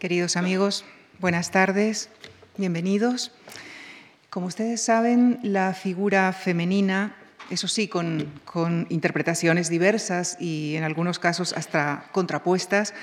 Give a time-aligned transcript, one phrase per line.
[0.00, 0.86] Queridos amigos,
[1.18, 2.08] buenas tardes,
[2.56, 3.32] bienvenidos.
[4.30, 7.16] Como ustedes saben, la figura femenina,
[7.50, 8.30] eso sí, con,
[8.88, 12.94] interpretaciones diversas y en algunos casos hasta contrapuestas,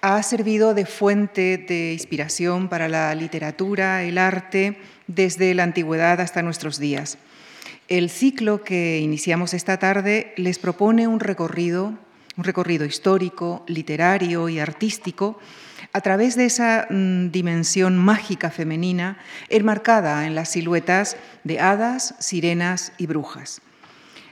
[0.00, 6.42] ha servido de fuente de inspiración para la literatura, el arte, desde la antigüedad hasta
[6.42, 7.18] nuestros días.
[7.86, 11.96] El ciclo que iniciamos esta tarde les propone un recorrido,
[12.42, 15.38] un recorrido histórico, literario y artístico
[15.92, 22.94] a través de esa mm, dimensión mágica femenina enmarcada en las siluetas de hadas, sirenas
[22.98, 23.62] y brujas.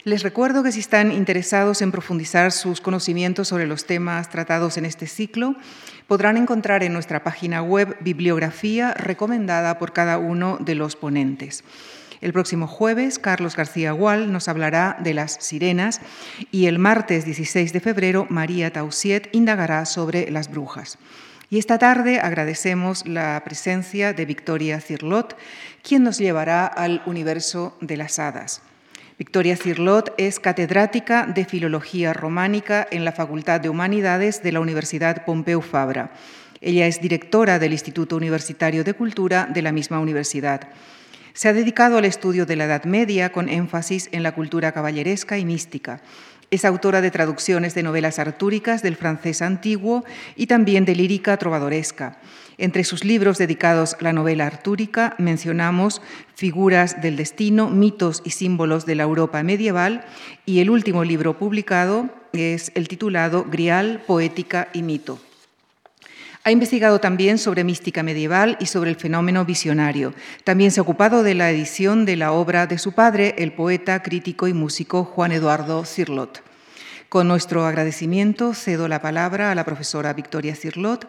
[0.02, 4.86] Les recuerdo que si están interesados en profundizar sus conocimientos sobre los temas tratados en
[4.86, 5.54] este ciclo,
[6.08, 11.62] podrán encontrar en nuestra página web bibliografía recomendada por cada uno de los ponentes.
[12.20, 16.02] El próximo jueves, Carlos García Gual nos hablará de las sirenas
[16.50, 20.98] y el martes 16 de febrero, María Tausiet indagará sobre las brujas.
[21.48, 25.36] Y esta tarde agradecemos la presencia de Victoria Cirlot,
[25.82, 28.62] quien nos llevará al universo de las hadas.
[29.18, 35.24] Victoria Cirlot es catedrática de Filología Románica en la Facultad de Humanidades de la Universidad
[35.24, 36.12] Pompeu Fabra.
[36.60, 40.68] Ella es directora del Instituto Universitario de Cultura de la misma universidad.
[41.32, 45.38] Se ha dedicado al estudio de la Edad Media con énfasis en la cultura caballeresca
[45.38, 46.00] y mística
[46.50, 50.04] es autora de traducciones de novelas artúricas del francés antiguo
[50.36, 52.18] y también de lírica trovadoresca.
[52.58, 56.02] Entre sus libros dedicados a la novela artúrica mencionamos
[56.34, 60.04] Figuras del destino, mitos y símbolos de la Europa medieval
[60.44, 65.20] y el último libro publicado es el titulado Grial, Poética y Mito.
[66.50, 70.14] Ha investigado también sobre mística medieval y sobre el fenómeno visionario.
[70.42, 74.02] También se ha ocupado de la edición de la obra de su padre, el poeta,
[74.02, 76.42] crítico y músico Juan Eduardo Cirlot.
[77.08, 81.08] Con nuestro agradecimiento cedo la palabra a la profesora Victoria Cirlot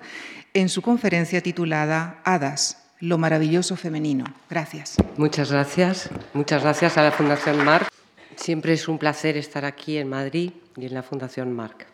[0.54, 4.26] en su conferencia titulada Hadas, lo maravilloso femenino.
[4.48, 4.98] Gracias.
[5.18, 6.12] Muchas gracias.
[6.36, 7.90] Muchas gracias a la Fundación Marc.
[8.36, 11.88] Siempre es un placer estar aquí en Madrid y en la Fundación Marc.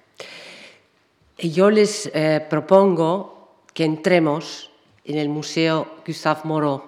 [1.38, 3.37] Yo les eh, propongo
[3.78, 4.72] que entremos
[5.06, 6.82] en el Museo Gustave Moreau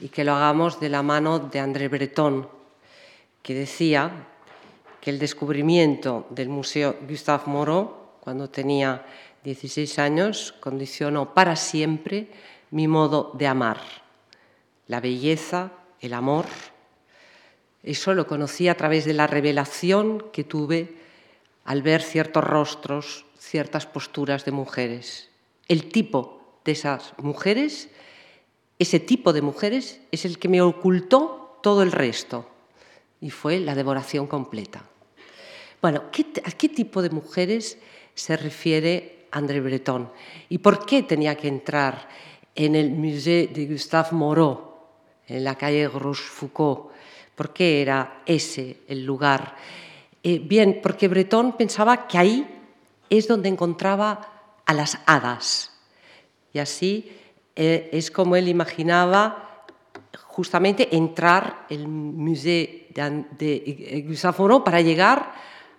[0.00, 2.48] y que lo hagamos de la mano de André Breton,
[3.42, 4.28] que decía
[5.00, 9.04] que el descubrimiento del Museo Gustave Moreau, cuando tenía
[9.42, 12.28] 16 años, condicionó para siempre
[12.70, 13.80] mi modo de amar.
[14.86, 16.44] La belleza, el amor,
[17.82, 20.98] eso lo conocí a través de la revelación que tuve
[21.64, 25.30] al ver ciertos rostros ciertas posturas de mujeres.
[25.68, 27.88] El tipo de esas mujeres,
[28.78, 32.48] ese tipo de mujeres es el que me ocultó todo el resto
[33.20, 34.84] y fue la devoración completa.
[35.82, 36.04] Bueno,
[36.44, 37.78] ¿a qué tipo de mujeres
[38.14, 40.10] se refiere André Breton?
[40.48, 42.08] ¿Y por qué tenía que entrar
[42.54, 44.74] en el Musée de Gustave Moreau,
[45.28, 46.90] en la calle Rochefoucauld?
[47.34, 49.56] ¿Por qué era ese el lugar?
[50.22, 52.46] Eh, bien, porque Breton pensaba que ahí
[53.10, 54.35] es donde encontraba
[54.66, 55.72] a las hadas.
[56.52, 57.16] Y así
[57.54, 59.64] eh, es como él imaginaba
[60.36, 65.32] justamente entrar el Musée de, de para llegar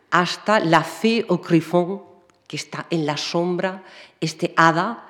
[0.10, 2.02] hasta la Fée au Griffon,
[2.48, 3.84] que está en la sombra,
[4.20, 5.06] este hada,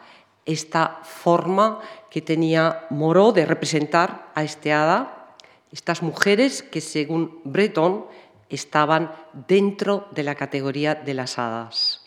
[0.45, 1.79] esta forma
[2.09, 5.35] que tenía Moreau de representar a este hada,
[5.71, 8.07] estas mujeres que según Breton
[8.49, 9.11] estaban
[9.47, 12.06] dentro de la categoría de las hadas.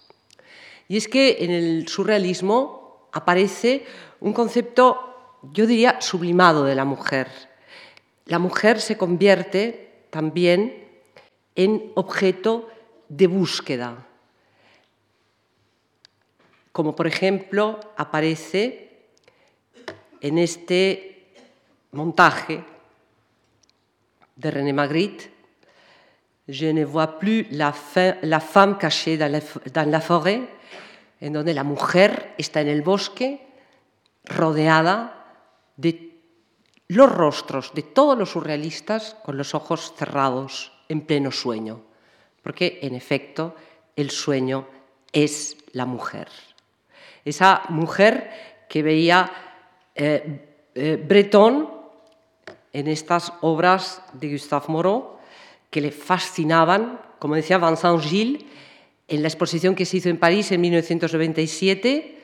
[0.90, 3.86] Y es que en el surrealismo aparece
[4.18, 7.28] un concepto, yo diría, sublimado de la mujer.
[8.26, 10.88] La mujer se convierte también
[11.54, 12.68] en objeto
[13.08, 14.04] de búsqueda,
[16.72, 18.90] como por ejemplo aparece
[20.20, 21.28] en este
[21.92, 22.64] montaje
[24.34, 25.30] de René Magritte,
[26.48, 30.42] Je ne vois plus la, femme cachée dans la forêt,
[31.20, 33.46] en donde la mujer está en el bosque
[34.24, 35.24] rodeada
[35.76, 36.10] de
[36.88, 41.82] los rostros de todos los surrealistas con los ojos cerrados en pleno sueño,
[42.42, 43.54] porque en efecto
[43.94, 44.66] el sueño
[45.12, 46.28] es la mujer.
[47.24, 49.30] Esa mujer que veía
[49.94, 51.70] eh, eh, Breton
[52.72, 55.18] en estas obras de Gustave Moreau,
[55.70, 58.44] que le fascinaban, como decía Vincent Gilles,
[59.10, 62.18] en la exposición que se hizo en París en 1997,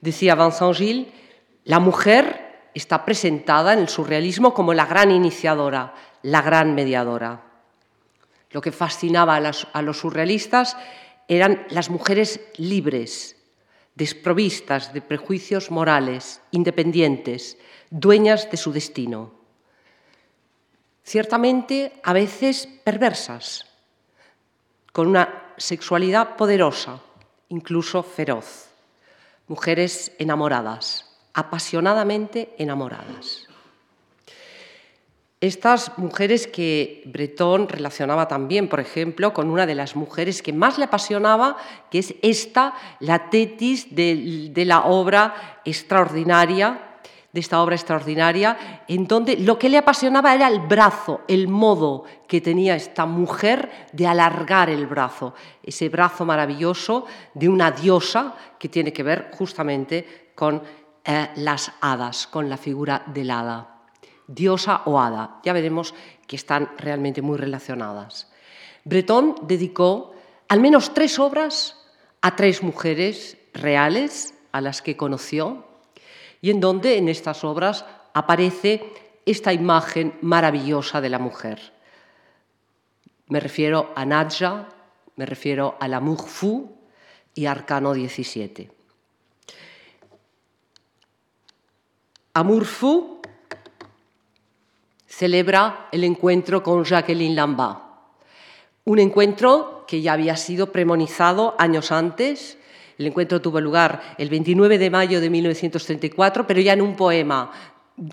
[0.00, 1.06] decía Vincent Gilles,
[1.64, 7.44] la mujer está presentada en el surrealismo como la gran iniciadora, la gran mediadora.
[8.50, 10.76] Lo que fascinaba a, los surrealistas
[11.28, 13.36] eran las mujeres libres,
[13.94, 17.56] desprovistas de prejuicios morales, independientes,
[17.90, 19.32] dueñas de su destino.
[21.04, 23.64] Ciertamente, a veces perversas,
[24.92, 27.00] con una sexualidad poderosa,
[27.48, 28.68] incluso feroz.
[29.48, 33.46] Mujeres enamoradas, apasionadamente enamoradas.
[35.40, 40.78] Estas mujeres que Breton relacionaba también, por ejemplo, con una de las mujeres que más
[40.78, 41.58] le apasionaba,
[41.90, 46.95] que es esta, la tetis de, de la obra extraordinaria
[47.36, 52.04] de esta obra extraordinaria, en donde lo que le apasionaba era el brazo, el modo
[52.26, 57.04] que tenía esta mujer de alargar el brazo, ese brazo maravilloso
[57.34, 60.62] de una diosa que tiene que ver justamente con
[61.04, 63.74] eh, las hadas, con la figura del hada
[64.26, 65.38] diosa o hada.
[65.44, 65.94] Ya veremos
[66.26, 68.32] que están realmente muy relacionadas.
[68.84, 70.14] Breton dedicó
[70.48, 71.76] al menos tres obras
[72.22, 75.64] a tres mujeres reales a las que conoció
[76.46, 77.84] y en donde en estas obras
[78.14, 78.94] aparece
[79.26, 81.72] esta imagen maravillosa de la mujer.
[83.26, 84.68] Me refiero a Nadja,
[85.16, 86.70] me refiero a la Fu
[87.34, 88.70] y Arcano XVII.
[92.34, 93.20] Amour Fou
[95.04, 97.78] celebra el encuentro con Jacqueline Lambert.
[98.84, 102.56] Un encuentro que ya había sido premonizado años antes.
[102.98, 107.50] El encuentro tuvo lugar el 29 de mayo de 1934, pero ya en un poema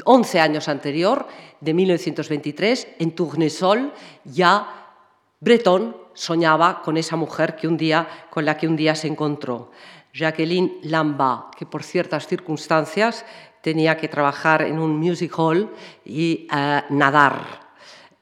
[0.04, 1.28] 11 años anterior,
[1.60, 3.94] de 1923, en Tournesol,
[4.24, 4.96] ya
[5.40, 9.72] Breton soñaba con esa mujer que un día, con la que un día se encontró.
[10.14, 13.26] Jacqueline Lambert, que por ciertas circunstancias
[13.62, 15.70] tenía que trabajar en un music hall
[16.06, 17.64] y eh, nadar.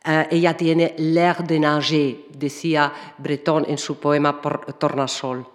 [0.04, 4.40] Eh, ella tiene l'air de nager, decía Breton en su poema
[4.80, 5.51] Tornasol.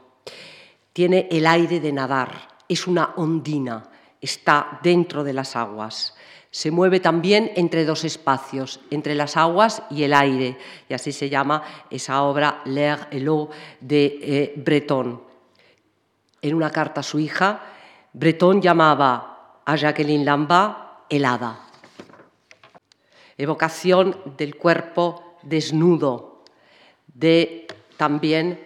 [0.97, 2.31] Tiene el aire de nadar,
[2.67, 3.83] es una ondina,
[4.19, 6.17] está dentro de las aguas.
[6.51, 10.57] Se mueve también entre dos espacios, entre las aguas y el aire,
[10.89, 15.21] y así se llama esa obra L'air et l'eau de eh, Breton.
[16.41, 17.61] En una carta a su hija,
[18.15, 21.61] Breton llamaba a Jacqueline Lamba helada.
[23.37, 26.43] Evocación del cuerpo desnudo,
[27.07, 27.67] de
[27.99, 28.66] también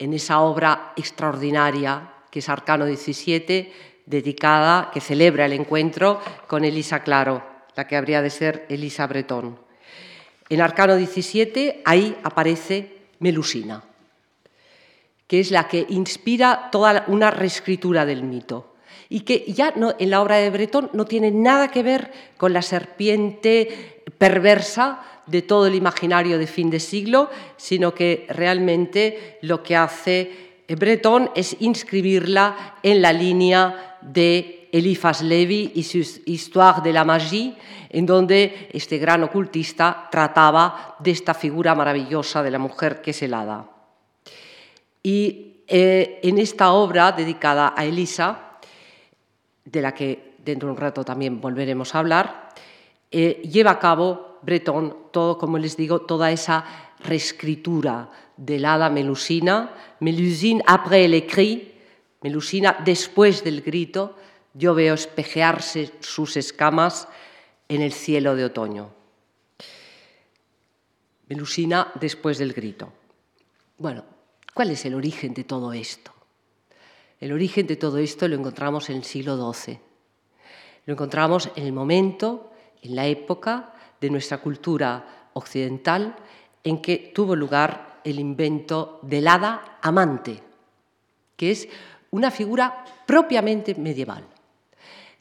[0.00, 3.72] en esa obra extraordinaria que es Arcano XVII,
[4.06, 7.44] dedicada, que celebra el encuentro con Elisa Claro,
[7.76, 9.58] la que habría de ser Elisa Bretón.
[10.48, 13.84] En Arcano XVII ahí aparece Melusina,
[15.26, 18.74] que es la que inspira toda una reescritura del mito
[19.08, 22.62] y que ya en la obra de Breton no tiene nada que ver con la
[22.62, 25.00] serpiente perversa
[25.30, 31.30] de todo el imaginario de fin de siglo, sino que realmente lo que hace Breton
[31.34, 37.54] es inscribirla en la línea de Eliphas Levi y su Histoire de la magie,
[37.88, 43.22] en donde este gran ocultista trataba de esta figura maravillosa de la mujer que es
[43.22, 43.34] el.
[45.02, 48.58] Y eh, en esta obra dedicada a Elisa,
[49.64, 52.50] de la que dentro de un rato también volveremos a hablar,
[53.10, 56.64] eh, lleva a cabo Breton todo, como les digo, toda esa
[57.00, 61.74] reescritura del hada Melusina, Melusine après le cri,
[62.22, 64.16] Melusina después del grito,
[64.54, 67.08] yo veo espejearse sus escamas
[67.68, 68.90] en el cielo de otoño.
[71.28, 72.92] Melusina después del grito.
[73.78, 74.04] Bueno,
[74.52, 76.12] ¿cuál es el origen de todo esto?
[77.20, 79.78] El origen de todo esto lo encontramos en el siglo XII.
[80.86, 82.50] Lo encontramos en el momento,
[82.82, 86.16] en la época de nuestra cultura occidental
[86.64, 90.42] en que tuvo lugar el invento del hada amante,
[91.36, 91.68] que es
[92.10, 94.24] una figura propiamente medieval.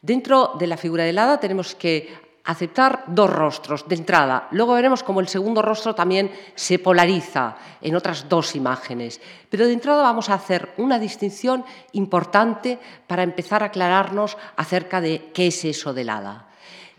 [0.02, 4.48] Dentro de la figura del hada tenemos que aceptar dos rostros de entrada.
[4.52, 9.22] Luego veremos cómo el segundo rostro también se polariza en otras dos imágenes.
[9.50, 15.30] Pero de entrada vamos a hacer una distinción importante para empezar a aclararnos acerca de
[15.32, 16.49] qué es eso del hada.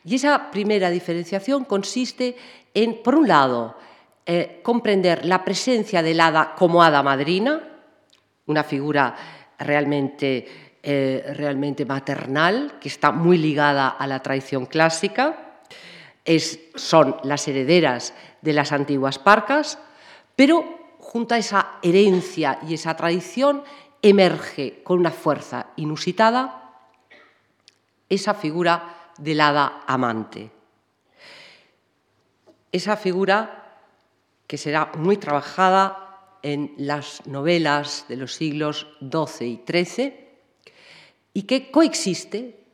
[0.04, 2.36] Y esa primera diferenciación consiste
[2.74, 3.76] en, por un lado,
[4.26, 7.60] eh, comprender la presencia del hada como hada madrina,
[8.46, 9.14] una figura
[9.58, 15.60] realmente eh, realmente maternal, que está muy ligada a la tradición clásica,
[16.74, 19.78] son las herederas de las antiguas parcas,
[20.36, 23.62] pero junto a esa herencia y esa tradición
[24.00, 26.60] emerge con una fuerza inusitada
[28.08, 30.50] esa figura del hada amante.
[32.72, 33.78] Esa figura
[34.46, 40.28] que será muy trabajada en las novelas de los siglos XII y XIII
[41.34, 42.64] y que coexiste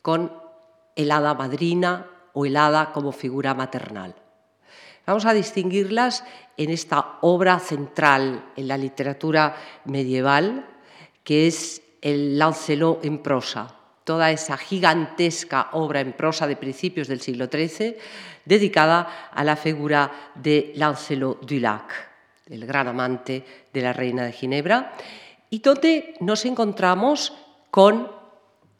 [0.00, 0.32] con
[0.96, 4.14] el hada madrina o el hada como figura maternal.
[5.06, 6.24] Vamos a distinguirlas
[6.56, 10.66] en esta obra central en la literatura medieval,
[11.24, 13.77] que es el Lancelot en prosa,
[14.08, 17.94] toda esa gigantesca obra en prosa de principios del siglo XIII,
[18.42, 21.92] dedicada a la figura de Lancelot du Lac,
[22.48, 24.94] el gran amante de la reina de Ginebra,
[25.50, 27.34] y donde nos encontramos
[27.70, 28.10] con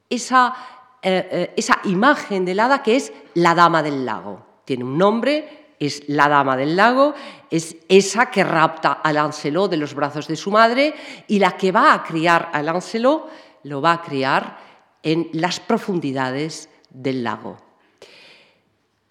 [0.09, 0.55] esa,
[1.03, 4.63] eh, eh, esa imagen del hada que es la dama del lago.
[4.65, 7.13] Tiene un nombre, es la dama del lago,
[7.51, 10.95] es esa que rapta a Lancelot de los brazos de su madre
[11.27, 13.29] y la que va a criar a Lancelot
[13.65, 14.68] lo va a criar
[15.03, 17.57] en las profundidades del lago.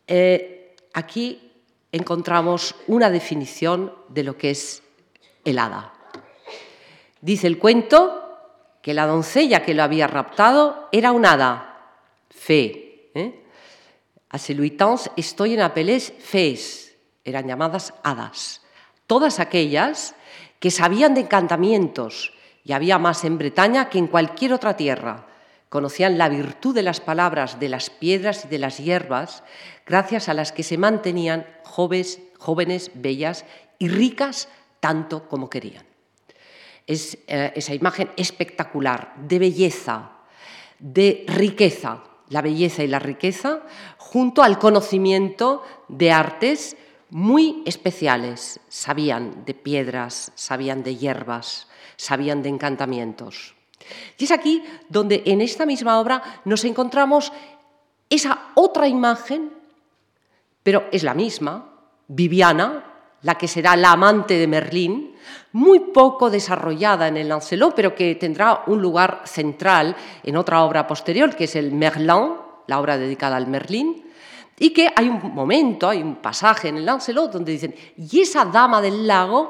[0.07, 1.51] Eh, aquí
[1.91, 4.83] encontramos una definición de lo que es
[5.45, 5.93] el hada.
[7.21, 8.23] Dice el cuento
[8.81, 11.95] que la doncella que lo había raptado era un hada,
[12.29, 13.11] fe.
[13.13, 13.43] ¿eh?
[14.29, 14.37] A
[15.15, 18.61] estoy en apelés fées, eran llamadas hadas.
[19.07, 20.15] Todas aquellas
[20.59, 25.25] que sabían de encantamientos, y había más en Bretaña que en cualquier otra tierra,
[25.69, 29.43] Conocían la virtud de las palabras, de las piedras y de las hierbas,
[29.85, 33.45] gracias a las que se mantenían jóvenes, jóvenes bellas
[33.77, 34.47] y ricas
[34.79, 35.85] tanto como querían.
[36.85, 40.11] Es eh, esa imagen espectacular de belleza,
[40.79, 43.63] de riqueza, la belleza y la riqueza,
[43.97, 46.77] junto al conocimiento de artes
[47.09, 48.61] muy especiales.
[48.69, 53.56] Sabían de piedras, sabían de hierbas, sabían de encantamientos.
[54.17, 57.31] Y es aquí donde en esta misma obra nos encontramos
[58.09, 59.51] esa otra imagen,
[60.63, 61.73] pero es la misma,
[62.07, 62.83] Viviana,
[63.23, 65.15] la que será la amante de Merlín,
[65.51, 70.87] muy poco desarrollada en el Lancelot, pero que tendrá un lugar central en otra obra
[70.87, 72.33] posterior, que es el Merlin,
[72.67, 74.05] la obra dedicada al Merlín,
[74.59, 78.45] y que hay un momento, hay un pasaje en el Lancelot donde dicen, y esa
[78.45, 79.49] dama del lago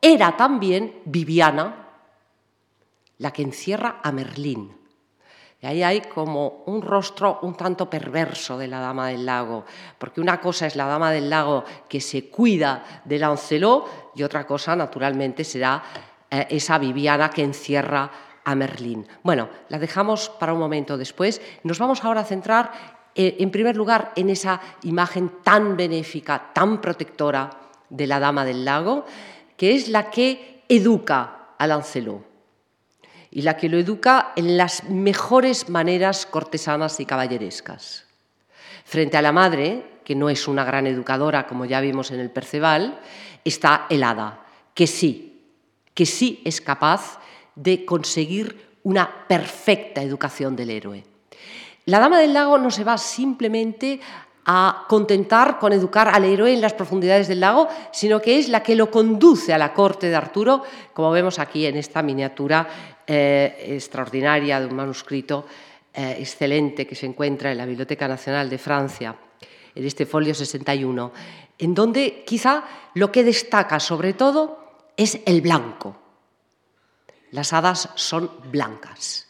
[0.00, 1.85] era también Viviana,
[3.18, 4.76] la que encierra a Merlín.
[5.60, 9.64] Y ahí hay como un rostro un tanto perverso de la Dama del Lago,
[9.98, 14.46] porque una cosa es la Dama del Lago que se cuida de Lancelot y otra
[14.46, 15.82] cosa, naturalmente, será
[16.30, 18.10] eh, esa Viviana que encierra
[18.44, 19.06] a Merlín.
[19.22, 21.40] Bueno, la dejamos para un momento después.
[21.64, 22.70] Nos vamos ahora a centrar,
[23.14, 27.50] eh, en primer lugar, en esa imagen tan benéfica, tan protectora
[27.88, 29.06] de la Dama del Lago,
[29.56, 32.35] que es la que educa a Lancelot
[33.36, 38.06] y la que lo educa en las mejores maneras cortesanas y caballerescas.
[38.86, 42.30] Frente a la madre, que no es una gran educadora, como ya vimos en el
[42.30, 42.98] Perceval,
[43.44, 44.40] está el hada,
[44.72, 45.42] que sí,
[45.92, 47.20] que sí es capaz
[47.54, 51.04] de conseguir una perfecta educación del héroe.
[51.84, 54.00] La Dama del Lago no se va simplemente
[54.48, 58.62] a contentar con educar al héroe en las profundidades del lago, sino que es la
[58.62, 60.62] que lo conduce a la corte de Arturo,
[60.94, 62.68] como vemos aquí en esta miniatura
[63.04, 65.46] eh, extraordinaria de un manuscrito
[65.92, 69.16] eh, excelente que se encuentra en la Biblioteca Nacional de Francia,
[69.74, 71.12] en este folio 61,
[71.58, 72.62] en donde quizá
[72.94, 75.96] lo que destaca sobre todo es el blanco.
[77.32, 79.26] Las hadas son blancas.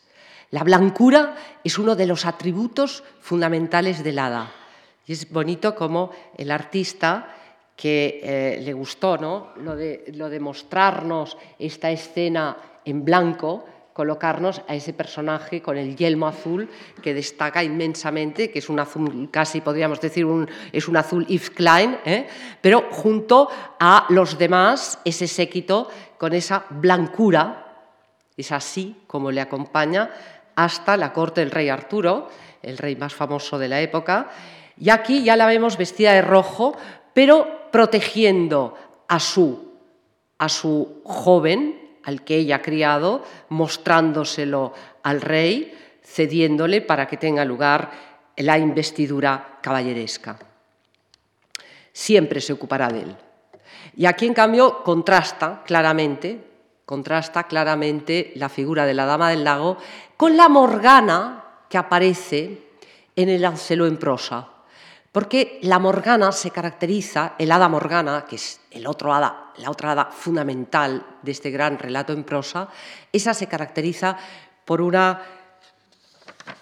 [0.51, 4.53] La blancura es uno de los atributos fundamentales del hada
[5.07, 7.29] y es bonito como el artista
[7.77, 9.53] que eh, le gustó ¿no?
[9.57, 16.69] lo, de, mostrarnos esta escena en blanco, colocarnos a ese personaje con el yelmo azul
[17.03, 21.51] que destaca inmensamente, que es un azul, casi podríamos decir, un, es un azul Yves
[21.51, 22.27] Klein, ¿eh?
[22.61, 23.49] pero junto
[23.79, 27.63] a los demás, ese séquito con esa blancura,
[28.37, 30.11] es así como le acompaña
[30.57, 32.29] hasta la corte del rey Arturo,
[32.63, 34.31] el rey más famoso de la época,
[34.79, 36.77] y aquí ya la vemos vestida de rojo,
[37.15, 38.77] pero protegiendo
[39.09, 39.73] a su,
[40.39, 47.45] a su joven, al que ella ha criado, mostrándoselo al rey, cediéndole para que tenga
[47.45, 47.91] lugar
[48.37, 50.39] la investidura caballeresca.
[51.93, 53.17] Siempre se ocupará de él.
[53.97, 56.39] Y aquí, en cambio, contrasta claramente,
[56.85, 59.79] contrasta claramente la figura de la Dama del Lago
[60.17, 62.63] con la Morgana que aparece
[63.17, 64.49] en el Ancelo en prosa.
[65.17, 69.93] Porque la Morgana se caracteriza, el hada Morgana, que es el otro hada, la otra
[69.93, 72.69] hada fundamental de este gran relato en prosa,
[73.11, 74.19] esa se caracteriza
[74.67, 75.23] por una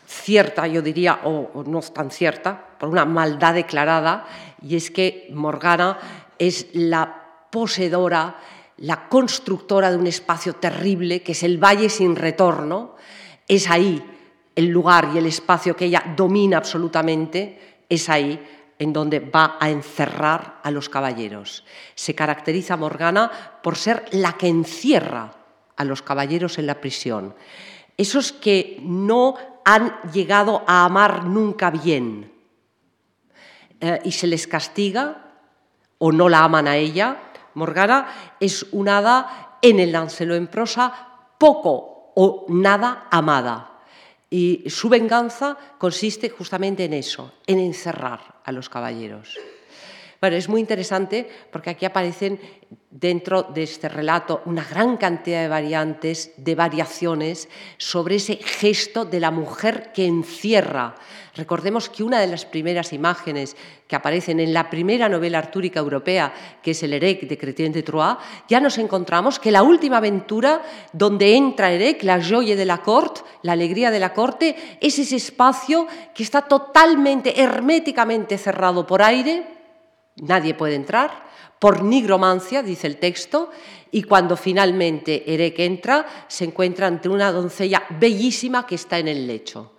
[0.06, 4.24] cierta, yo diría, o, no tan cierta, por una maldad declarada,
[4.62, 5.98] y es que Morgana
[6.38, 8.36] es la poseedora
[8.76, 12.94] la constructora de un espacio terrible que es el valle sin retorno,
[13.48, 14.00] es ahí
[14.54, 18.40] el lugar y el espacio que ella domina absolutamente, es ahí
[18.78, 21.64] en donde va a encerrar a los caballeros.
[21.94, 23.30] Se caracteriza Morgana
[23.62, 25.32] por ser la que encierra
[25.76, 27.34] a los caballeros en la prisión.
[27.96, 32.32] Esos que no han llegado a amar nunca bien
[33.80, 35.32] eh, y se les castiga
[35.98, 37.18] o no la aman a ella.
[37.54, 38.08] Morgana
[38.40, 40.92] es un hada en el Lancelot en prosa
[41.38, 43.73] poco o nada amada.
[44.34, 49.38] Y su venganza consiste justamente en eso, en encerrar a los caballeros.
[50.24, 52.40] Bueno, es muy interesante porque aquí aparecen
[52.90, 59.20] dentro de este relato una gran cantidad de variantes, de variaciones sobre ese gesto de
[59.20, 60.94] la mujer que encierra.
[61.34, 63.54] Recordemos que una de las primeras imágenes
[63.86, 67.82] que aparecen en la primera novela artúrica europea, que es el Erec de Chrétien de
[67.82, 68.16] Troyes,
[68.48, 70.62] ya nos encontramos que la última aventura
[70.94, 75.16] donde entra Erec, la joye de la corte, la alegría de la corte, es ese
[75.16, 79.52] espacio que está totalmente, herméticamente cerrado por aire,
[80.16, 81.24] Nadie puede entrar
[81.58, 83.50] por nigromancia, dice el texto,
[83.90, 89.26] y cuando finalmente Erek entra, se encuentra ante una doncella bellísima que está en el
[89.26, 89.72] lecho.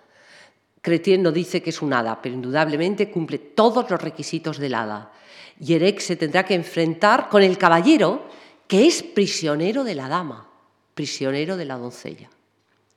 [0.81, 5.11] Cretien no dice que es un hada, pero indudablemente cumple todos los requisitos del hada.
[5.59, 8.27] Y Erek se tendrá que enfrentar con el caballero,
[8.67, 10.49] que es prisionero de la dama,
[10.93, 12.29] prisionero de la doncella.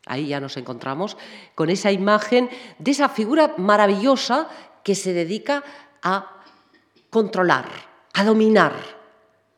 [0.06, 1.16] Ahí ya nos encontramos
[1.54, 4.48] con esa imagen de esa figura maravillosa
[4.82, 5.62] que se dedica
[6.02, 6.37] a
[7.10, 7.66] controlar,
[8.14, 8.72] a dominar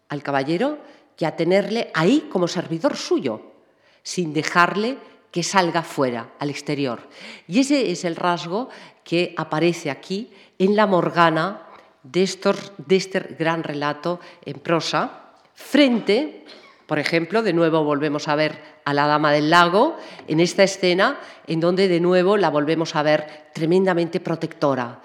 [0.08, 0.78] al caballero
[1.18, 3.42] y a tenerle ahí como servidor suyo,
[4.02, 4.98] sin dejarle
[5.30, 7.08] que salga fuera, al exterior.
[7.46, 8.68] Y ese es el rasgo
[9.04, 11.66] que aparece aquí en la Morgana
[12.02, 16.44] de, este gran relato en prosa, frente,
[16.86, 21.20] por ejemplo, de nuevo volvemos a ver a la Dama del Lago, en esta escena
[21.46, 25.00] en donde de nuevo la volvemos a ver tremendamente protectora,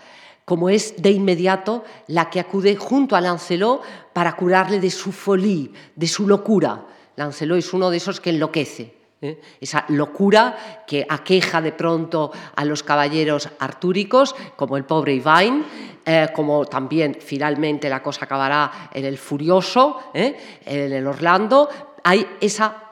[0.45, 3.81] como es de inmediato la que acude junto a Lancelot
[4.13, 6.85] para curarle de su folie, de su locura.
[7.15, 8.93] Lancelot es uno de esos que enloquece.
[9.21, 9.41] ¿eh?
[9.59, 15.65] Esa locura que aqueja de pronto a los caballeros artúricos, como el pobre Ivain,
[16.05, 20.61] eh, como también finalmente la cosa acabará en el Furioso, ¿eh?
[20.63, 21.67] en el Orlando.
[22.03, 22.83] Hay esa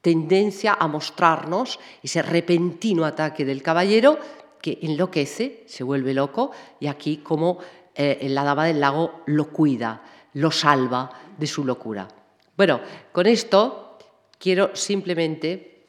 [0.00, 4.18] tendencia a mostrarnos ese repentino ataque del caballero
[4.64, 6.50] que enloquece, se vuelve loco,
[6.80, 7.58] y aquí como
[7.94, 12.08] eh, la dama del lago lo cuida, lo salva de su locura.
[12.56, 12.80] Bueno,
[13.12, 13.98] con esto
[14.38, 15.84] quiero simplemente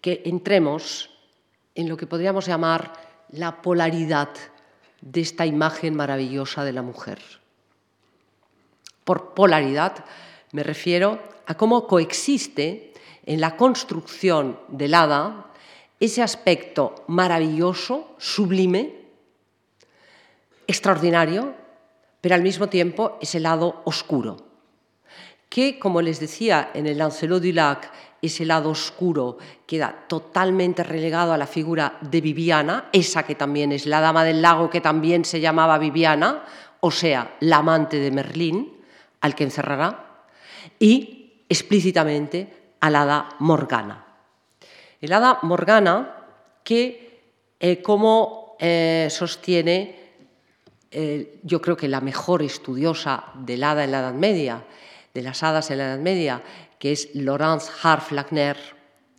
[0.00, 1.08] que entremos
[1.76, 2.94] en lo que podríamos llamar
[3.30, 4.30] la polaridad
[5.00, 7.20] de esta imagen maravillosa de la mujer.
[9.04, 10.04] Por polaridad
[10.50, 12.92] me refiero a cómo coexiste
[13.24, 15.52] en la construcción del hada
[16.00, 18.94] ese aspecto maravilloso, sublime,
[20.66, 21.54] extraordinario,
[22.20, 24.36] pero al mismo tiempo ese lado oscuro,
[25.48, 31.32] que, como les decía en el Lancelot du Lac, ese lado oscuro queda totalmente relegado
[31.32, 35.24] a la figura de Viviana, esa que también es la dama del lago, que también
[35.24, 36.44] se llamaba Viviana,
[36.80, 38.72] o sea, la amante de Merlín,
[39.20, 40.24] al que encerrará,
[40.78, 44.05] y explícitamente a la hada Morgana.
[45.00, 46.24] El hada Morgana,
[46.64, 47.20] que
[47.60, 49.96] eh, como eh, sostiene,
[50.90, 54.64] eh, yo creo que la mejor estudiosa del hada en la Edad Media,
[55.12, 56.42] de las hadas en la Edad Media,
[56.78, 58.56] que es Laurence Harf Lagner,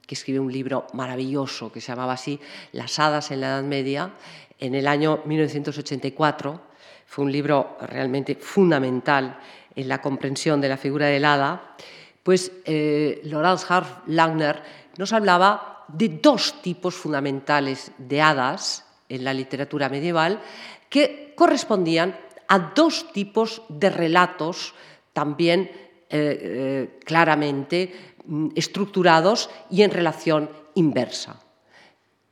[0.05, 2.39] que escribe un libro maravilloso que se llamaba así,
[2.71, 4.13] Las hadas en la Edad Media,
[4.59, 6.61] en el año 1984.
[7.05, 9.39] Fue un libro realmente fundamental
[9.75, 11.75] en la comprensión de la figura del hada.
[12.23, 14.61] Pues Laurence Harf Lagner
[14.97, 20.41] nos hablaba de dos tipos fundamentales de hadas en la literatura medieval
[20.89, 24.73] que correspondían a dos tipos de relatos
[25.13, 31.41] también eh, eh, claramente mm, estructurados y en relación inversa.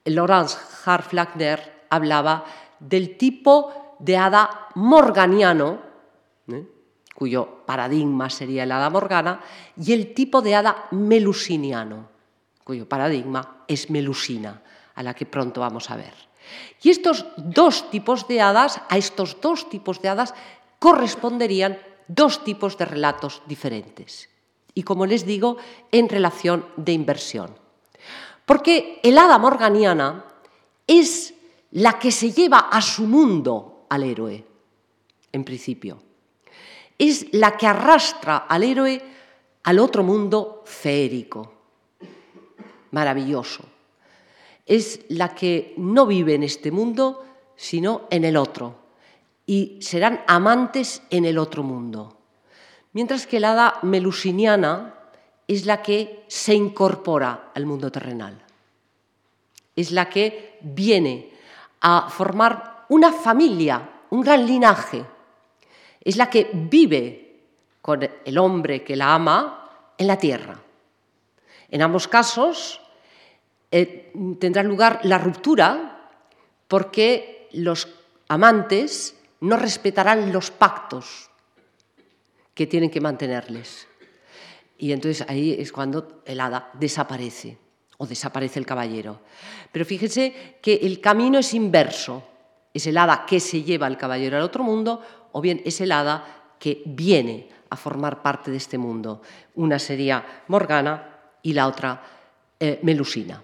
[0.06, 2.46] Laurence Harflagner hablaba
[2.80, 5.80] del tipo de hada morganiano,
[6.48, 6.64] ¿eh?
[7.16, 9.42] cuyo paradigma sería el hada morgana,
[9.78, 12.15] y el tipo de hada melusiniano
[12.66, 14.62] cuyo paradigma es Melusina,
[14.96, 16.14] a la que pronto vamos a ver.
[16.82, 20.34] Y estos dos tipos de hadas, a estos dos tipos de hadas
[20.80, 24.30] corresponderían dos tipos de relatos diferentes.
[24.74, 25.58] Y como les digo,
[25.92, 27.56] en relación de inversión.
[28.46, 30.26] Porque el hada morganiana
[30.86, 31.34] es
[31.72, 34.46] la que se lleva a su mundo al héroe,
[35.32, 36.02] en principio.
[36.98, 39.02] es la que arrastra al héroe
[39.64, 41.55] al otro mundo feérico,
[42.92, 43.64] maravilloso.
[44.66, 48.76] Es la que no vive en este mundo, sino en el otro,
[49.46, 52.18] y serán amantes en el otro mundo.
[52.94, 54.96] Mientras que la hada melusiniana
[55.48, 58.42] es la que se incorpora al mundo terrenal.
[59.76, 61.32] Es la que viene
[61.82, 65.06] a formar una familia, un gran linaje.
[66.02, 67.42] Es la que vive
[67.82, 70.60] con el hombre que la ama en la tierra.
[71.70, 72.82] En ambos casos
[73.72, 76.10] eh, tendrá lugar la ruptura
[76.68, 77.88] porque los
[78.28, 81.30] amantes no respetarán los pactos
[82.54, 83.88] que tienen que mantenerles.
[84.78, 87.58] Y entonces ahí es cuando el hada desaparece
[87.98, 89.22] o desaparece el caballero.
[89.72, 92.24] Pero fíjense que el camino es inverso.
[92.74, 95.02] Es el hada que se lleva al caballero al otro mundo
[95.32, 99.22] o bien es el hada que viene a formar parte de este mundo.
[99.56, 101.15] Una sería Morgana
[101.46, 102.02] y la otra
[102.60, 103.42] eh, Melusina.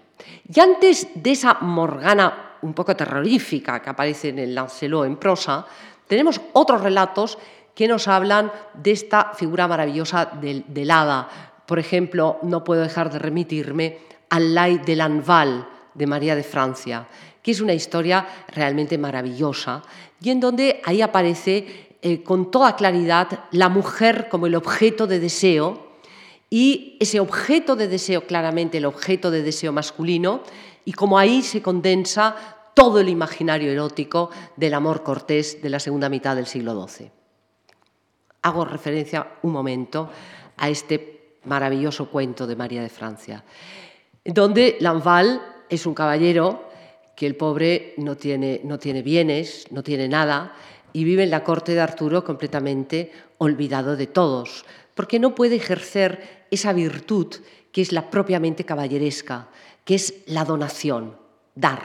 [0.52, 5.66] Y antes de esa Morgana un poco terrorífica que aparece en el Lancelot en prosa,
[6.06, 7.38] tenemos otros relatos
[7.74, 11.28] que nos hablan de esta figura maravillosa del, hada.
[11.66, 13.98] Por ejemplo, no puedo dejar de remitirme
[14.30, 17.06] al Lai de Lanval de María de Francia,
[17.42, 19.82] que es una historia realmente maravillosa
[20.20, 25.20] y en donde ahí aparece eh, con toda claridad la mujer como el objeto de
[25.20, 25.91] deseo
[26.52, 30.42] y ese objeto de deseo, claramente el objeto de deseo masculino,
[30.84, 32.36] y como ahí se condensa
[32.74, 37.10] todo el imaginario erótico del amor cortés de la segunda mitad del siglo XII.
[38.42, 40.10] Hago referencia un momento
[40.58, 43.42] a este maravilloso cuento de María de Francia,
[44.22, 46.68] donde Lanval es un caballero
[47.16, 50.52] que el pobre no tiene, no tiene bienes, no tiene nada,
[50.92, 56.41] y vive en la corte de Arturo completamente olvidado de todos, porque no puede ejercer
[56.52, 57.34] esa virtud
[57.72, 59.48] que es la propiamente caballeresca,
[59.84, 61.16] que es la donación,
[61.54, 61.82] dar,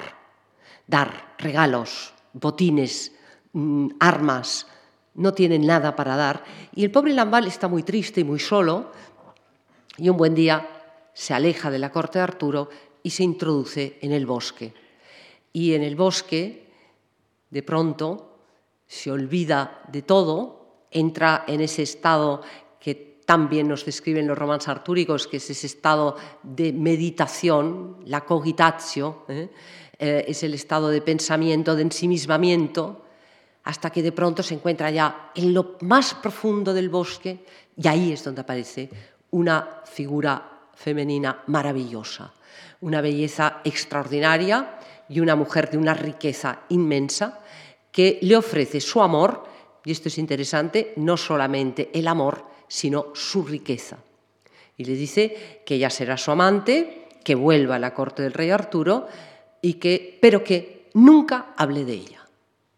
[0.85, 3.13] dar regalos, botines,
[3.53, 4.67] mm, armas,
[5.15, 6.43] no tienen nada para dar.
[6.75, 8.91] Y el pobre Lambal está muy triste y muy solo,
[9.97, 10.67] y un buen día
[11.13, 12.69] se aleja de la corte de Arturo
[13.01, 14.73] y se introduce en el bosque.
[15.53, 16.69] Y en el bosque,
[17.49, 18.37] de pronto,
[18.85, 22.41] se olvida de todo, entra en ese estado
[23.27, 29.49] también nos describen los romanos artúricos, que es ese estado de meditación, la cogitatio, ¿eh?
[29.99, 33.03] Eh, es el estado de pensamiento, de ensimismamiento,
[33.65, 37.43] hasta que de pronto se encuentra ya en lo más profundo del bosque
[37.75, 38.89] y ahí es donde aparece
[39.31, 42.31] una figura femenina maravillosa,
[42.79, 47.41] una belleza extraordinaria y una mujer de una riqueza inmensa
[47.91, 49.43] que le ofrece su amor,
[49.83, 53.97] y esto es interesante, no solamente el amor, sino su riqueza.
[54.77, 58.51] Y le dice que ella será su amante, que vuelva a la corte del rey
[58.51, 59.07] Arturo,
[59.61, 62.25] y que, pero que nunca hable de ella.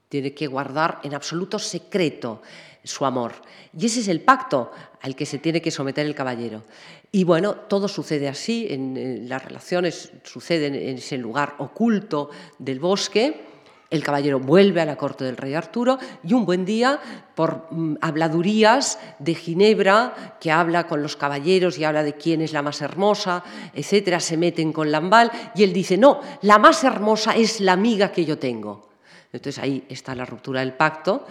[0.07, 2.41] Tiene que guardar en absoluto secreto
[2.83, 3.33] su amor.
[3.77, 4.71] Y ese es el pacto
[5.01, 6.63] al que se tiene que someter el caballero.
[7.11, 13.48] Y bueno, todo sucede así, en, las relaciones suceden en ese lugar oculto del bosque
[13.89, 16.99] el caballero vuelve a la corte del rey Arturo y un buen día,
[17.35, 22.53] por mm, habladurías de Ginebra, que habla con los caballeros y habla de quién es
[22.53, 27.35] la más hermosa, etcétera, se meten con Lambal y él dice, no, la más hermosa
[27.35, 28.89] es la amiga que yo tengo.
[29.31, 31.25] Entonces ahí está la ruptura del pacto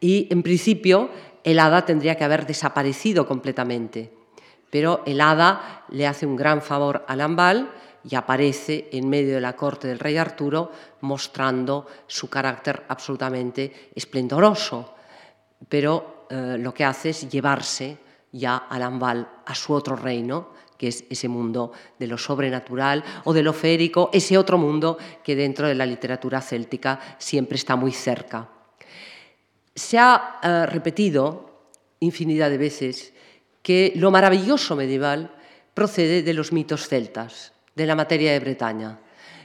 [0.00, 1.10] y en principio
[1.44, 4.12] el hada tendría que haber desaparecido completamente.
[4.70, 7.70] Pero el hada le hace un gran favor a Lambal
[8.08, 10.70] y aparece en medio de la corte del rey Arturo
[11.02, 14.94] mostrando su carácter absolutamente esplendoroso.
[15.68, 17.98] Pero eh, lo que hace es llevarse
[18.32, 23.32] ya a Lambal a su otro reino, que es ese mundo de lo sobrenatural o
[23.32, 27.92] de lo férico, ese otro mundo que dentro de la literatura céltica siempre está muy
[27.92, 28.48] cerca.
[29.74, 31.68] Se ha eh, repetido
[32.00, 33.12] infinidad de veces
[33.62, 35.36] que lo maravilloso medieval
[35.72, 38.98] procede de los mitos celtas de la materia de Bretaña.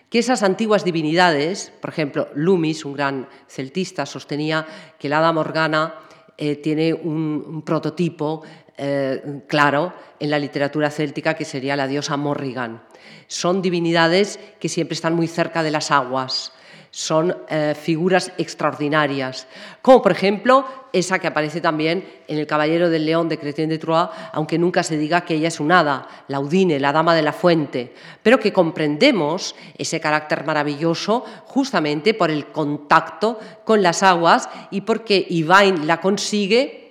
[0.10, 4.66] Que esas antiguas divinidades, por ejemplo, Loomis, un gran celtista, sostenía
[4.98, 5.96] que la hada Morgana
[6.38, 8.44] eh, tiene un, prototipo
[8.78, 12.84] eh, claro en la literatura céltica que sería la diosa Morrigan.
[13.28, 16.54] Son divinidades que siempre están muy cerca de las aguas,
[16.98, 19.48] son eh, figuras extraordinarias,
[19.84, 23.78] como por ejemplo esa que aparece también en El Caballero del León de Chrétien de
[23.78, 27.22] Troyes, aunque nunca se diga que ella es un hada, la Udine, la Dama de
[27.22, 34.50] la Fuente, pero que comprendemos ese carácter maravilloso justamente por el contacto con las aguas
[34.72, 36.88] y porque Ivain la consigue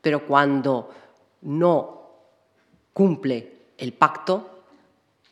[0.00, 0.88] pero cuando
[1.42, 2.10] no
[2.92, 4.62] cumple el pacto,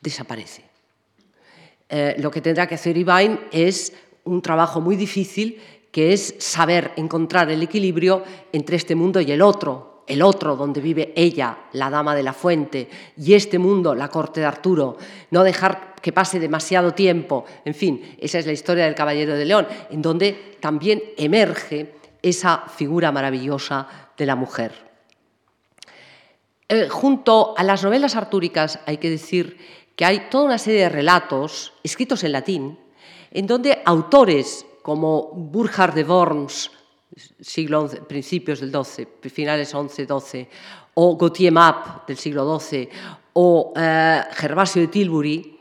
[0.01, 0.66] desaparece.
[1.89, 3.93] Eh, lo que tendrá que hacer Ivain es
[4.25, 8.23] un trabajo muy difícil, que es saber encontrar el equilibrio
[8.53, 12.33] entre este mundo y el otro, el otro donde vive ella, la dama de la
[12.33, 14.99] fuente, y este mundo, la corte de Arturo,
[15.31, 19.45] no dejar que pase demasiado tiempo, en fin, esa es la historia del Caballero de
[19.45, 24.73] León, en donde también emerge esa figura maravillosa de la mujer.
[26.69, 29.57] Eh, junto a las novelas artúricas hay que decir
[29.97, 32.79] que hay toda una serie de relatos escritos en latín,
[33.31, 36.71] en donde autores como Burkhard de Worms,
[37.41, 40.49] siglo principios del XII, finales XI-XII,
[40.95, 42.89] o Gautier Mapp del siglo XII,
[43.33, 45.61] o eh, Gervasio de Tilbury,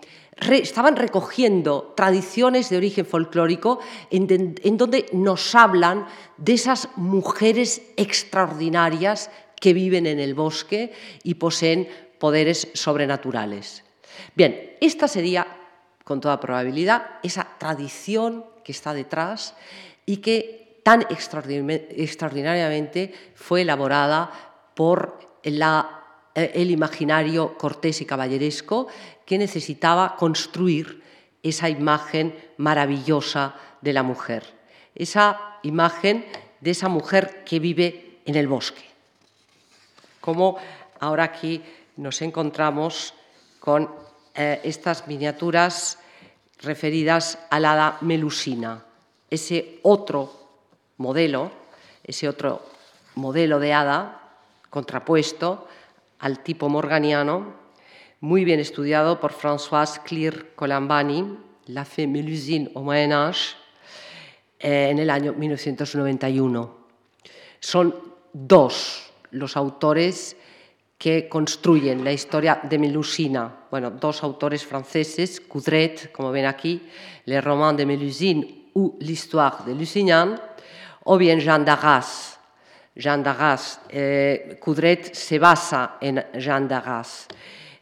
[0.52, 3.80] estaban recogiendo tradiciones de origen folclórico
[4.12, 10.92] en donde nos hablan de esas mujeres extraordinarias que viven en el bosque
[11.24, 11.88] y poseen
[12.20, 13.86] poderes sobrenaturales.
[14.36, 15.48] Bien, esta sería,
[16.04, 19.56] con toda probabilidad, esa tradición que está detrás
[20.06, 24.32] y que tan extraordinariamente fue elaborada
[24.76, 28.88] por eh, el imaginario cortés y caballeresco
[29.26, 31.02] que necesitaba construir
[31.42, 34.44] esa imagen maravillosa de la mujer,
[34.94, 36.26] esa imagen
[36.62, 38.84] de esa mujer que vive en el bosque.
[40.22, 40.58] Como
[41.00, 41.62] ahora aquí
[41.98, 43.14] nos encontramos
[43.66, 43.90] con
[44.36, 45.98] eh, estas miniaturas
[46.62, 48.86] referidas a la hada Melusina,
[49.28, 50.32] ese otro
[50.98, 51.52] modelo,
[52.04, 52.62] ese otro
[53.16, 54.22] modelo de hada
[54.70, 55.68] contrapuesto
[56.20, 57.56] al tipo morganiano,
[58.22, 63.56] muy bien estudiado por François Clear Colambani, La Fée Melusine au Moyen Âge,
[64.60, 66.70] eh, en el año 1991.
[67.60, 67.96] Son
[68.32, 70.38] dos los autores
[70.98, 73.68] que construyen la historia de Melusina.
[73.70, 76.82] Bueno, dos autores franceses, Coudret, como ven aquí,
[77.26, 80.40] Le roman de Melusine ou L'histoire de Lusignan,
[81.04, 82.40] o bien Jean d'Arras.
[82.96, 87.28] Jean d'Arras, eh, Coudret se basa en Jean d'Arras,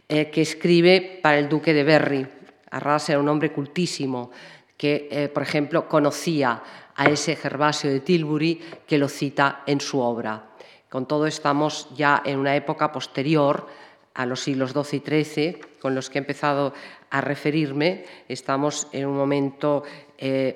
[0.08, 2.28] eh, que escribe para el duque de Berry.
[2.72, 4.32] Arras era un hombre cultísimo
[4.76, 6.62] que, eh, por ejemplo, conocía
[6.96, 10.53] a ese Gervasio de Tilbury que lo cita en su obra.
[10.94, 13.66] Con todo estamos ya en una época posterior
[14.14, 16.72] a los siglos XII y XIII, con los que he empezado
[17.10, 18.06] a referirme.
[18.30, 19.82] Estamos en un momento
[20.20, 20.54] eh,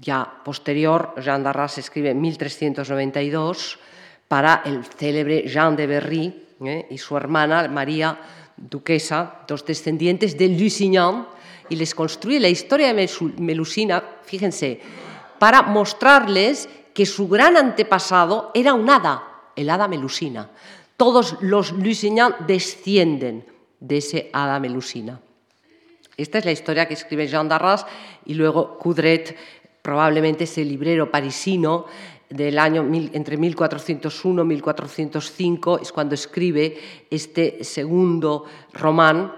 [0.00, 1.12] ya posterior.
[1.20, 3.78] Jean d'Arras escribe en 1392
[4.26, 8.18] para el célebre Jean de Berry eh, y su hermana María
[8.56, 11.28] Duquesa, dos descendientes de Lusignan,
[11.68, 14.80] y les construye la historia de Melusina, fíjense,
[15.38, 20.50] para mostrarles que su gran antepasado era un hada, el hada melusina.
[20.96, 23.44] Todos los Lusignan descienden
[23.80, 25.20] de ese hada melusina.
[26.16, 27.86] Esta es la historia que escribe Jean d'Arras
[28.24, 29.36] y luego Coudret,
[29.82, 31.86] probablemente ese librero parisino
[32.30, 36.78] del año entre 1401 y 1405, es cuando escribe
[37.10, 39.34] este segundo román,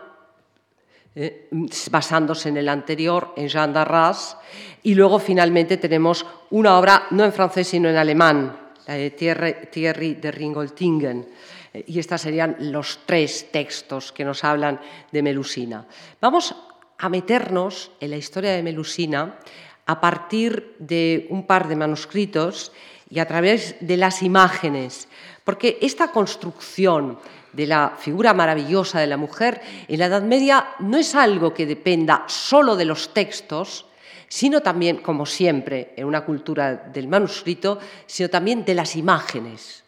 [1.14, 1.48] eh,
[1.90, 4.36] basándose en el anterior, en Jean d'Arras,
[4.82, 10.14] y luego finalmente tenemos una obra no en francés sino en alemán, la de Thierry
[10.14, 11.28] de Ringoltingen.
[11.72, 14.80] Eh, y estos serían los tres textos que nos hablan
[15.12, 15.86] de Melusina.
[16.20, 16.54] Vamos
[16.98, 19.38] a meternos en la historia de Melusina
[19.86, 22.72] a partir de un par de manuscritos
[23.08, 25.08] y a través de las imágenes,
[25.44, 27.18] porque esta construcción
[27.52, 31.66] de la figura maravillosa de la mujer en la Edad Media no es algo que
[31.66, 33.86] dependa solo de los textos,
[34.28, 39.84] sino también, como siempre, en una cultura del manuscrito, sino también de las imágenes.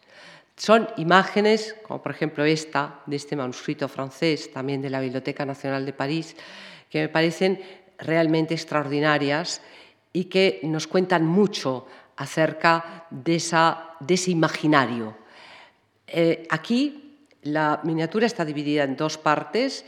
[0.55, 5.85] Son imágenes, como por ejemplo esta, de este manuscrito francés, también de la Biblioteca Nacional
[5.85, 6.35] de París,
[6.89, 7.61] que me parecen
[7.97, 9.61] realmente extraordinarias
[10.11, 15.15] y que nos cuentan mucho acerca de, ese imaginario.
[16.07, 17.08] Eh, aquí
[17.53, 19.85] la miniatura está dividida en dos partes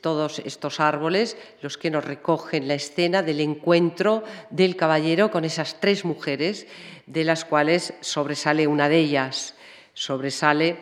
[0.00, 5.80] todos estos árboles los que nos recogen la escena del encuentro del caballero con esas
[5.80, 6.66] tres mujeres,
[7.06, 9.54] de las cuales sobresale una de ellas,
[9.92, 10.78] sobresale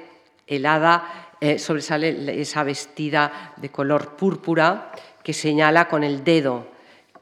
[0.46, 6.72] el hada, eh, sobresale esa vestida de color púrpura que señala con el dedo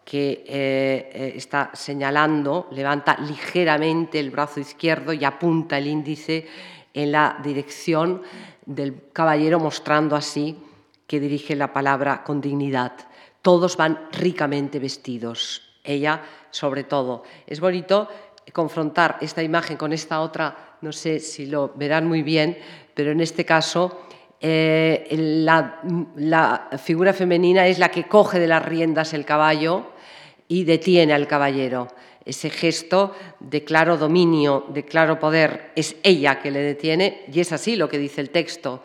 [0.04, 6.46] que eh, está señalando, levanta ligeramente el brazo izquierdo y apunta el índice
[6.92, 8.22] en la dirección
[8.66, 10.56] del caballero, mostrando así
[11.06, 12.92] que dirige la palabra con dignidad.
[13.42, 17.24] Todos van ricamente vestidos, ella sobre todo.
[17.46, 18.08] Es bonito
[18.52, 22.58] confrontar esta imagen con esta otra no sé si lo verán muy bien,
[22.92, 24.02] pero en este caso
[24.40, 25.80] eh, la,
[26.16, 29.92] la, figura femenina es la que coge de las riendas el caballo
[30.48, 31.86] y detiene al caballero.
[32.24, 37.52] Ese gesto de claro dominio, de claro poder, es ella que le detiene y es
[37.52, 38.82] así lo que dice el texto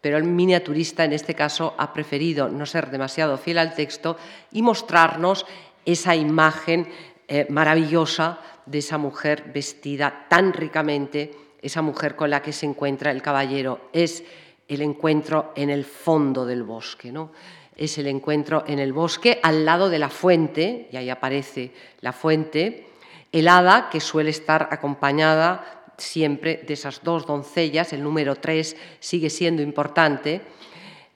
[0.00, 4.16] pero el miniaturista en este caso ha preferido no ser demasiado fiel al texto
[4.52, 5.44] y mostrarnos
[5.84, 6.88] esa imagen
[7.26, 13.10] eh, maravillosa de esa mujer vestida tan ricamente, esa mujer con la que se encuentra
[13.10, 13.88] el caballero.
[13.92, 14.22] Es
[14.68, 17.32] el encuentro en el fondo del bosque, ¿no?
[17.78, 22.12] Es el encuentro en el bosque al lado de la fuente, y ahí aparece la
[22.12, 22.88] fuente,
[23.30, 29.62] helada que suele estar acompañada siempre de esas dos doncellas, el número tres sigue siendo
[29.62, 30.40] importante,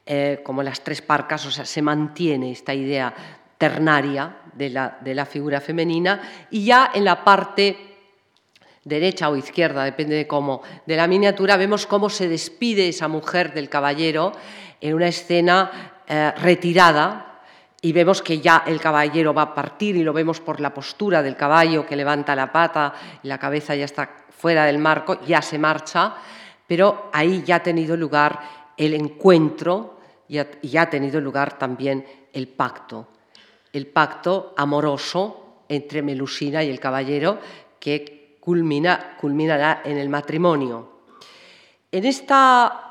[0.07, 3.13] eh, como las tres parcas, o sea, se mantiene esta idea
[3.59, 7.77] ternaria de la, de la figura femenina, y ya en la parte
[8.85, 13.53] derecha o izquierda, depende de cómo, de la miniatura, vemos cómo se despide esa mujer
[13.53, 14.33] del caballero
[14.81, 17.33] en una escena eh, retirada,
[17.85, 21.21] y vemos que ya el caballero va a partir y lo vemos por la postura
[21.21, 25.43] del caballo que levanta la pata y la cabeza ya está fuera del marco, ya
[25.43, 26.15] se marcha,
[26.67, 28.39] pero ahí ya ha tenido lugar
[28.77, 30.47] el encuentro y ha,
[30.81, 33.09] ha tenido lugar también el pacto,
[33.73, 37.39] el pacto amoroso entre Melusina y el caballero
[37.81, 40.89] que culmina, culminará en el matrimonio.
[41.91, 42.82] En esta,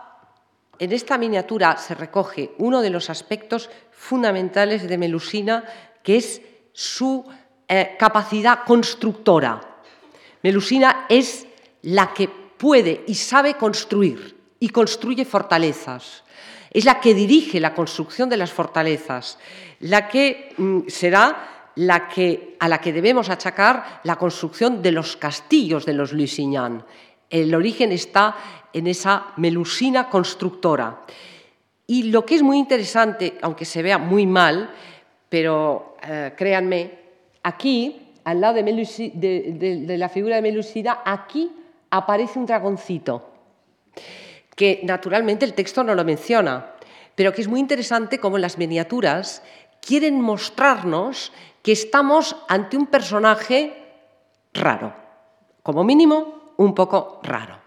[0.82, 5.64] en esta miniatura se recoge uno de los aspectos fundamentales de Melusina,
[6.02, 6.42] que es
[6.74, 7.24] su
[7.68, 9.62] eh, capacidad constructora.
[10.42, 11.46] Melusina es
[11.84, 16.24] la que puede y sabe construir y construye fortalezas.
[16.72, 19.38] Es la que dirige la construcción de las fortalezas,
[19.82, 25.16] la que mm, será la que, a la que debemos achacar la construcción de los
[25.16, 26.84] castillos de los Lusignan.
[27.32, 28.36] El origen está
[28.74, 31.02] en esa melusina constructora.
[31.88, 34.70] Y lo que es muy interesante, aunque se vea muy mal,
[35.30, 36.92] pero eh, créanme,
[37.44, 41.52] aquí al lado de, la figura de Melusida, aquí
[41.90, 43.30] aparece un dragoncito,
[44.56, 46.74] que naturalmente el texto no lo menciona,
[47.16, 49.42] pero que es muy interesante como las miniaturas
[49.82, 51.32] quieren mostrarnos
[51.64, 53.74] que estamos ante un personaje
[54.54, 54.94] raro,
[55.64, 57.60] como mínimo un poco raro.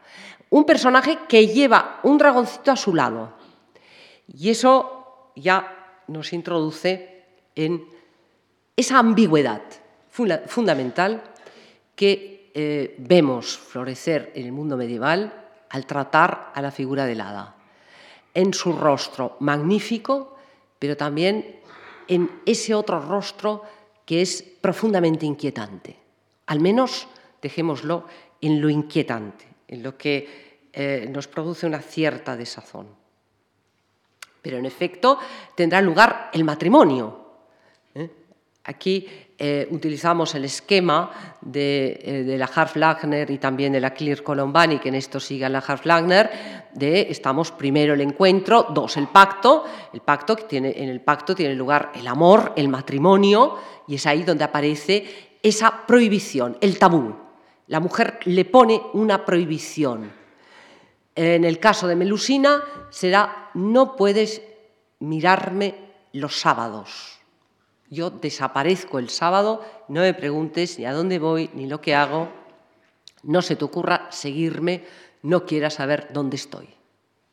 [0.50, 3.32] Un personaje que lleva un dragoncito a su lado.
[4.28, 7.84] Y eso ya nos introduce en
[8.76, 9.62] esa ambigüedad
[10.10, 11.22] fundamental
[11.96, 15.32] que eh, vemos florecer en el mundo medieval
[15.70, 17.56] al tratar a la figura del hada.
[18.32, 20.36] En su rostro magnífico,
[20.78, 21.60] pero también
[22.06, 23.62] en ese otro rostro
[24.04, 25.96] que es profundamente inquietante.
[26.46, 27.08] Al menos
[27.44, 28.06] dejémoslo
[28.46, 32.88] en lo inquietante, en lo que eh, nos produce una cierta desazón.
[34.42, 35.18] Pero en efecto
[35.54, 37.20] tendrá lugar el matrimonio.
[37.94, 38.10] ¿eh?
[38.64, 39.06] Aquí
[39.38, 44.96] eh, utilizamos el esquema de, la Harf-Lagner y también de la Clear Colombani, que en
[44.96, 46.30] esto sigue la Harf-Lagner,
[46.74, 51.34] de estamos primero el encuentro, dos el pacto, el pacto que tiene, en el pacto
[51.34, 57.24] tiene lugar el amor, el matrimonio, y es ahí donde aparece esa prohibición, el tabú.
[57.66, 60.12] La mujer le pone una prohibición.
[61.14, 64.42] En el caso de Melusina será no puedes
[64.98, 65.74] mirarme
[66.12, 67.14] los sábados
[67.94, 72.28] yo desaparezco el sábado, no me preguntes ni a dónde voy ni lo que hago,
[73.22, 74.84] no se te ocurra seguirme,
[75.22, 76.68] no quieras saber dónde estoy.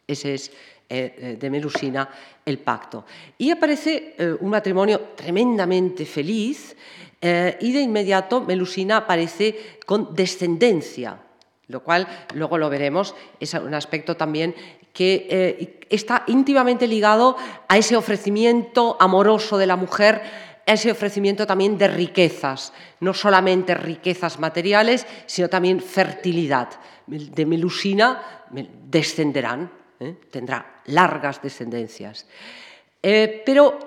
[0.08, 0.50] Ese es
[0.88, 2.10] eh, eh, de Melusina
[2.46, 3.06] el pacto.
[3.38, 6.76] Y aparece eh, un matrimonio tremendamente feliz
[7.21, 11.19] y de inmediato Melusina aparece con descendencia,
[11.67, 14.55] lo cual luego lo veremos, es un aspecto también
[14.91, 20.21] que está íntimamente ligado a ese ofrecimiento amoroso de la mujer
[20.65, 26.69] ese ofrecimiento también de riquezas, no solamente riquezas materiales, sino también fertilidad.
[27.07, 28.45] De Melusina
[28.88, 30.15] descenderán, ¿eh?
[30.29, 32.25] tendrá largas descendencias.
[33.02, 33.79] Eh, pero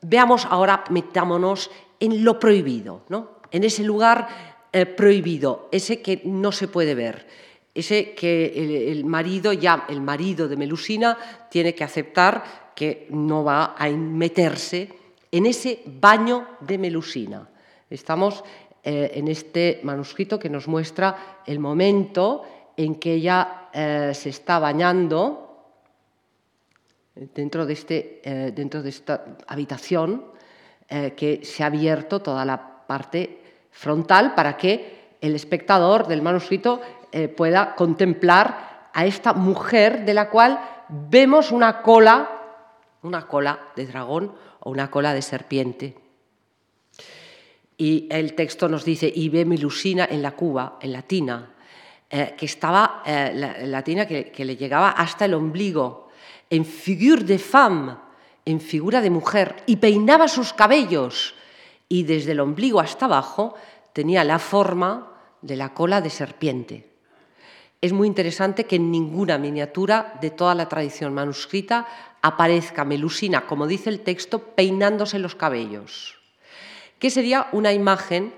[0.00, 1.70] veamos ahora, metámonos
[2.00, 3.36] en lo prohibido, ¿no?
[3.50, 4.28] en ese lugar
[4.72, 7.26] eh, prohibido, ese que no se puede ver,
[7.74, 11.16] ese que el, marido, ya el marido de Melusina,
[11.50, 14.90] tiene que aceptar que no va a meterse
[15.30, 17.48] en ese baño de Melusina.
[17.90, 18.44] Estamos
[18.82, 22.44] eh, en este manuscrito que nos muestra el momento
[22.76, 25.42] en que ella eh, se está bañando
[27.14, 30.35] dentro de, este, dentro de esta habitación
[30.88, 36.80] que se ha abierto toda la parte frontal para que el espectador del manuscrito
[37.12, 42.30] eh, pueda contemplar a esta mujer de la cual vemos una cola,
[43.02, 45.96] una cola de dragón o una cola de serpiente.
[47.76, 51.54] Y el texto nos dice, y ve Melusina en la cuba, en latina,
[52.08, 56.08] eh, que estaba, eh, la, latina que, que, le llegaba hasta el ombligo,
[56.48, 57.96] en figure de femme,
[58.46, 61.34] en figura de mujer, y peinaba sus cabellos,
[61.88, 63.54] y desde el ombligo hasta abajo
[63.92, 66.90] tenía la forma de la cola de serpiente.
[67.82, 71.86] Es muy interesante que en ninguna miniatura de toda la tradición manuscrita
[72.22, 76.16] aparezca Melusina, como dice el texto, peinándose los cabellos
[76.98, 78.34] que sería una imagen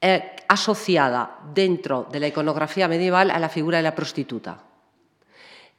[0.00, 4.62] eh, asociada dentro de la iconografía medieval a la figura de la prostituta.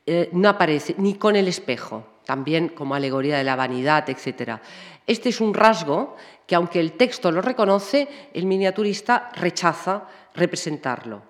[0.05, 4.59] Eh, no aparece ni con el espejo, también como alegoría de la vanidad, etc.
[5.07, 6.15] Este es un rasgo
[6.45, 10.03] que, aunque el texto lo reconoce, el miniaturista rechaza
[10.35, 11.21] representarlo.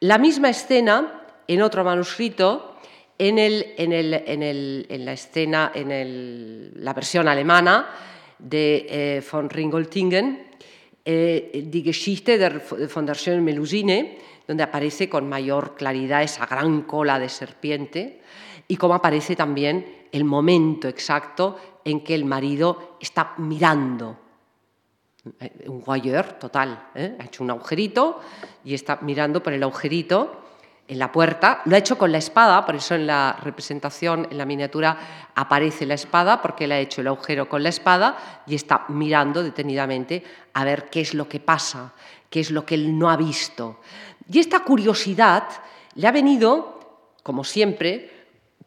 [0.00, 2.76] La misma escena, en otro manuscrito,
[3.18, 7.88] en, la escena, en la versión alemana,
[8.38, 10.46] de eh, von Ringoltingen,
[11.04, 17.28] eh, Die Geschichte der Fundación Melusine, donde aparece con mayor claridad esa gran cola de
[17.28, 18.20] serpiente
[18.68, 24.18] y cómo aparece también el momento exacto en que el marido está mirando.
[25.40, 28.20] Eh, un voyeur total, ha hecho un agujerito
[28.64, 30.42] y está mirando por el agujerito
[30.88, 31.62] en la puerta.
[31.64, 35.86] Lo ha hecho con la espada, por eso en la representación, en la miniatura, aparece
[35.86, 40.22] la espada, porque le ha hecho el agujero con la espada y está mirando detenidamente
[40.54, 41.92] a ver qué es lo que pasa,
[42.30, 43.80] qué es lo que él no ha visto.
[44.30, 45.44] Y esta curiosidad
[45.94, 48.15] le ha venido, como siempre,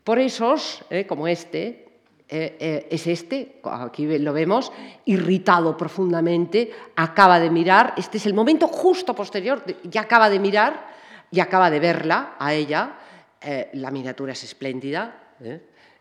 [0.03, 1.85] por esos, eh, como este,
[2.27, 4.71] eh, eh, es este, aquí lo vemos,
[5.05, 10.87] irritado profundamente, acaba de mirar, este es el momento justo posterior, ya acaba de mirar,
[11.31, 12.95] y acaba de verla a ella.
[13.73, 15.35] La miniatura es espléndida,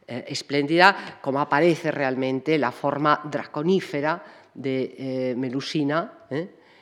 [0.06, 4.24] espléndida como aparece realmente la forma draconífera
[4.54, 6.24] de Melusina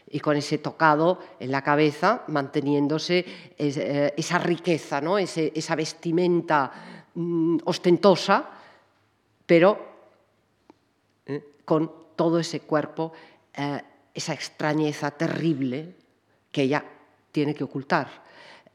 [0.08, 3.24] y con ese tocado en la cabeza, manteniéndose
[3.58, 5.18] esa riqueza, ¿no?
[5.18, 8.50] esa vestimenta mm, ostentosa,
[9.44, 9.96] pero
[11.64, 13.12] con todo ese cuerpo,
[14.14, 15.94] esa extrañeza terrible
[16.52, 16.84] que ella
[17.32, 18.08] tiene que ocultar.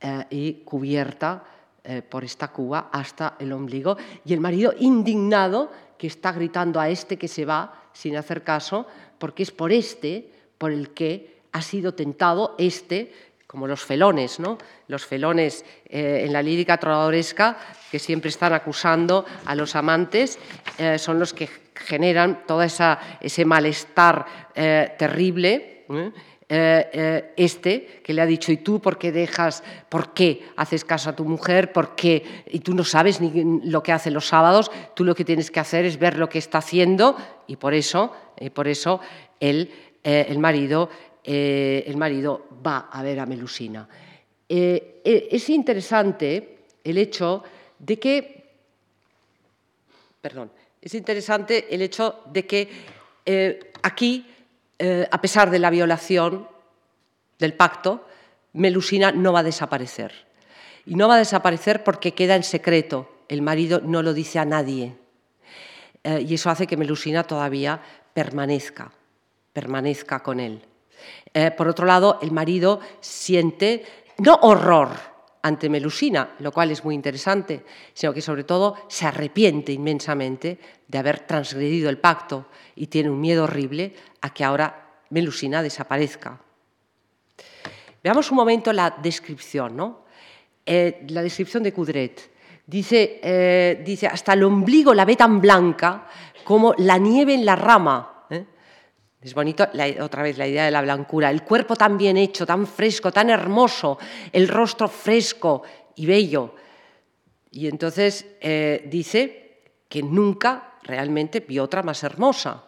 [0.04, 1.44] Eh, y cubierta
[1.84, 3.98] eh, por esta cuba hasta el ombligo.
[4.26, 8.88] Y el marido indignado que está gritando a este que se va sin hacer caso,
[9.20, 10.28] porque es por este
[10.58, 13.14] por el que ha sido tentado este
[13.52, 14.58] como los felones, ¿no?
[14.88, 17.58] Los felones eh, en la lírica trovadoresca
[17.92, 20.40] que siempre están acusando a los amantes
[20.98, 24.26] son los que generan todo esa, ese malestar
[24.98, 25.84] terrible.
[26.54, 30.84] Eh, eh, este que le ha dicho, ¿y tú por qué dejas, por qué haces
[30.84, 31.72] caso a tu mujer?
[31.72, 32.44] ¿Por qué?
[32.52, 35.62] Y tú no sabes ni lo que hace los sábados, tú lo que tienes que
[35.62, 37.16] hacer es ver lo que está haciendo
[37.48, 39.00] y por eso, eh, por eso
[39.40, 39.72] el,
[40.04, 40.90] el, marido,
[41.24, 43.88] el marido va a ver a Melusina.
[44.48, 47.44] es interesante el hecho
[47.78, 48.50] de que,
[50.20, 50.52] perdón,
[50.82, 52.70] es interesante el hecho de que
[53.84, 54.26] aquí
[54.84, 56.48] eh, a pesar de la violación
[57.38, 58.08] del pacto,
[58.54, 60.12] Melusina no va a desaparecer.
[60.88, 63.08] Y no va a desaparecer porque queda en secreto.
[63.28, 64.96] El marido no lo dice a nadie.
[66.04, 67.80] Eh, y eso hace que Melusina todavía
[68.16, 68.92] permanezca,
[69.54, 70.64] permanezca con él.
[71.34, 73.86] Eh, por otro lado, el marido siente
[74.18, 74.90] no horror
[75.42, 80.98] ante Melusina, lo cual es muy interesante, sino que sobre todo se arrepiente inmensamente de
[80.98, 86.40] haber transgredido el pacto y tiene un miedo horrible a que ahora Melusina desaparezca.
[88.04, 90.06] Veamos un momento la descripción, ¿no?
[90.66, 92.32] Eh, la descripción de Cudret.
[92.66, 96.08] Dice, eh, dice, hasta el ombligo la ve tan blanca
[96.44, 98.11] como la nieve en la rama.
[99.22, 99.26] ¿Eh?
[99.28, 99.68] Es bonito
[100.02, 101.30] otra vez la idea de la blancura.
[101.30, 103.98] El cuerpo tan bien hecho, tan fresco, tan hermoso,
[104.32, 105.64] el rostro fresco
[105.96, 106.56] y bello.
[107.52, 108.26] Y entonces
[108.86, 112.64] dice que nunca realmente vio otra más hermosa.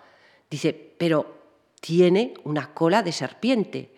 [0.49, 1.41] Dice, pero
[1.79, 3.93] tiene una cola de serpiente.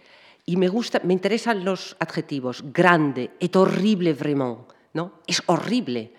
[0.46, 5.22] Y me gusta, me interesan los adjetivos grande, et horrible vraiment, ¿no?
[5.26, 6.12] Es horrible.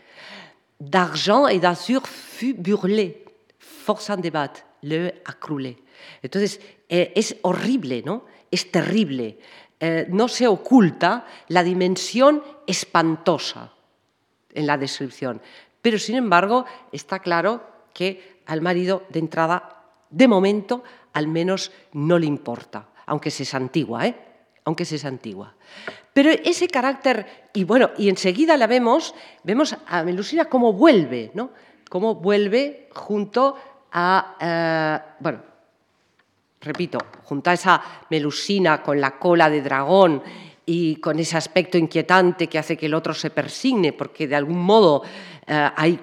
[0.80, 3.24] D'argent et d'azur fut burlé,
[3.59, 4.51] force en débat,
[4.82, 5.76] le accrulé.
[6.22, 8.24] Entonces, eh, es horrible, ¿no?
[8.51, 9.38] Es terrible.
[9.78, 13.72] Eh, no se oculta la dimensión espantosa
[14.55, 15.42] en la descripción.
[15.82, 20.82] Pero, sin embargo, está claro que al marido de entrada, de momento,
[21.12, 24.14] al menos no le importa, aunque se santigua, ¿eh?
[24.66, 25.55] aunque es antigua.
[26.12, 31.51] Pero ese carácter, y bueno, y enseguida la vemos, vemos a Melusina cómo vuelve, ¿no?
[31.88, 33.57] Cómo vuelve junto
[33.92, 35.42] a, eh, bueno,
[36.67, 40.23] repito, junto a esa Melusina con la cola de dragón
[40.67, 44.59] y con ese aspecto inquietante que hace que el otro se persigne, porque de algún
[44.59, 45.03] modo
[45.47, 45.99] eh,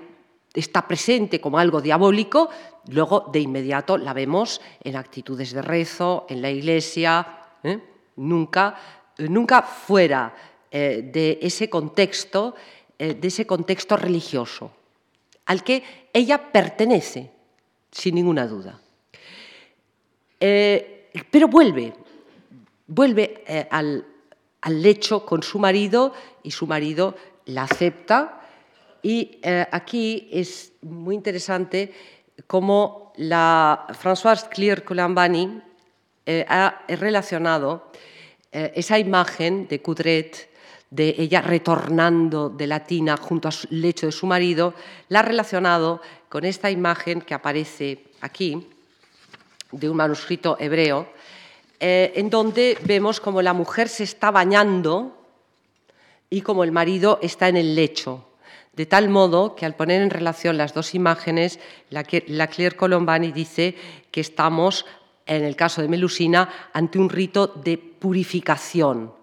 [0.54, 2.50] está presente como algo diabólico,
[2.88, 7.28] luego de inmediato la vemos en actitudes de rezo, en la iglesia,
[7.62, 7.80] ¿eh?
[8.16, 8.76] nunca,
[9.18, 10.34] nunca fuera
[10.72, 12.56] eh, de ese contexto,
[12.98, 14.72] de ese contexto religioso,
[15.48, 15.84] al que
[16.14, 17.32] ella pertenece,
[17.92, 18.80] sin ninguna duda.
[21.32, 21.94] Pero vuelve,
[22.88, 24.06] vuelve al,
[24.64, 27.16] al lecho con su marido y su marido
[27.46, 28.42] la acepta.
[29.02, 31.94] Y eh, aquí es muy interesante
[32.48, 35.62] cómo la Françoise Clear Colambani
[36.26, 37.92] eh, ha relacionado
[38.52, 40.50] eh, esa imagen de Coudret,
[40.90, 44.74] de ella retornando de Latina junto al lecho de su marido,
[45.10, 48.70] la ha relacionado con esta imagen que aparece aquí,
[49.74, 51.08] de un manuscrito hebreo,
[51.80, 55.18] eh, en donde vemos como la mujer se está bañando
[56.30, 58.26] y como el marido está en el lecho.
[58.74, 61.60] De tal modo que al poner en relación las dos imágenes,
[61.90, 63.76] la, la Claire Colombani dice
[64.10, 64.86] que estamos,
[65.26, 69.14] en el caso de Melusina, ante un rito de purificación.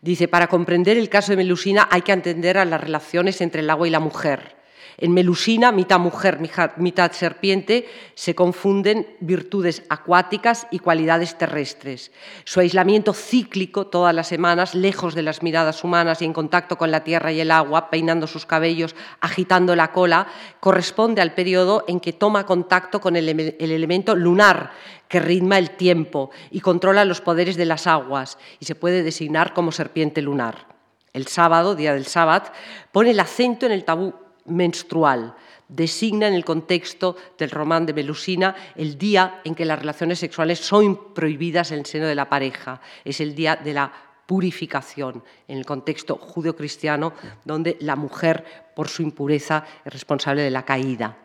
[0.00, 3.70] Dice, para comprender el caso de Melusina hay que entender a las relaciones entre el
[3.70, 4.56] agua y la mujer.
[4.96, 6.38] En Melusina, mitad mujer,
[6.76, 12.12] mitad serpiente, se confunden virtudes acuáticas y cualidades terrestres.
[12.44, 16.90] Su aislamiento cíclico todas las semanas, lejos de las miradas humanas y en contacto con
[16.90, 20.28] la tierra y el agua, peinando sus cabellos, agitando la cola,
[20.60, 24.72] corresponde al periodo en que toma contacto con el, elemento lunar,
[25.08, 29.54] que ritma el tiempo y controla los poderes de las aguas y se puede designar
[29.54, 30.66] como serpiente lunar.
[31.12, 32.46] El sábado, día del sábado,
[32.90, 34.14] pone el acento en el tabú
[34.46, 35.34] menstrual.
[35.68, 40.58] Designa en el contexto del román de Melusina el día en que las relaciones sexuales
[40.58, 42.80] son prohibidas en el seno de la pareja.
[43.04, 43.92] Es el día de la
[44.26, 47.12] purificación, en el contexto judeocristiano,
[47.44, 51.16] donde la mujer, por su impureza, es responsable de la caída.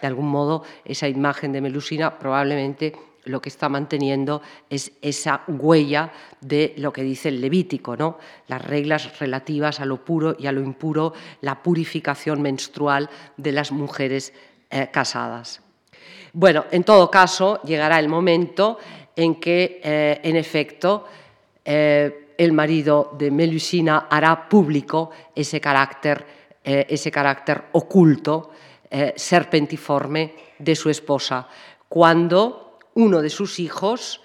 [0.00, 2.94] De algún modo, esa imagen de Melusina probablemente
[3.24, 8.18] lo que está manteniendo es esa huella de lo que dice el Levítico, ¿no?
[8.48, 13.72] las reglas relativas a lo puro y a lo impuro, la purificación menstrual de las
[13.72, 14.32] mujeres
[14.70, 15.60] eh, casadas.
[16.32, 18.78] Bueno, en todo caso, llegará el momento
[19.16, 21.06] en que, eh, en efecto,
[21.64, 28.50] eh, el marido de Melusina hará público ese carácter, ese carácter oculto,
[29.16, 31.48] serpentiforme de su esposa,
[31.88, 32.69] cuando
[33.00, 34.20] uno de sus hijos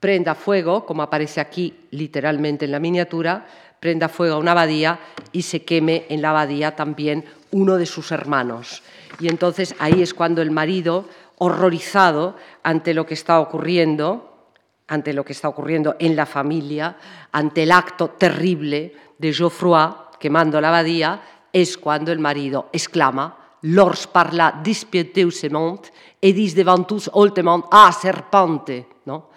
[0.00, 3.46] prenda fuego, como aparece aquí literalmente en la miniatura,
[3.78, 4.98] prenda fuego a una abadía
[5.32, 8.82] y se queme en la abadía también uno de sus hermanos.
[9.20, 11.04] Y entonces ahí es cuando el marido,
[11.36, 14.48] horrorizado ante lo que está ocurriendo,
[14.88, 16.96] ante lo que está ocurriendo en la familia,
[17.32, 21.20] ante el acto terrible de Geoffroy quemando la abadía,
[21.52, 28.86] es cuando el marido exclama lors parla dispieteusement et dis devant tous holtement, ah, serpente,
[29.06, 29.30] ¿no?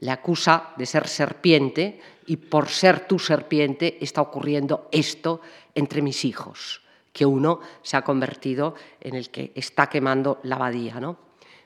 [0.00, 5.40] Le acusa de ser serpiente y por ser tu serpiente está ocurriendo esto
[5.74, 6.82] entre mis hijos,
[7.12, 11.16] que uno se ha convertido en el que está quemando la abadía, ¿no?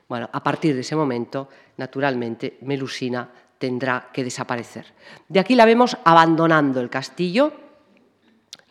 [0.07, 4.93] Bueno, a partir de ese momento, naturalmente, Melusina tendrá que desaparecer.
[5.27, 7.53] De aquí la vemos abandonando el castillo,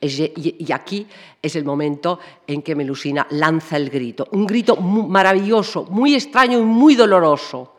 [0.00, 1.06] y aquí
[1.42, 6.64] es el momento en que Melusina lanza el grito, un grito maravilloso, muy extraño y
[6.64, 7.76] muy doloroso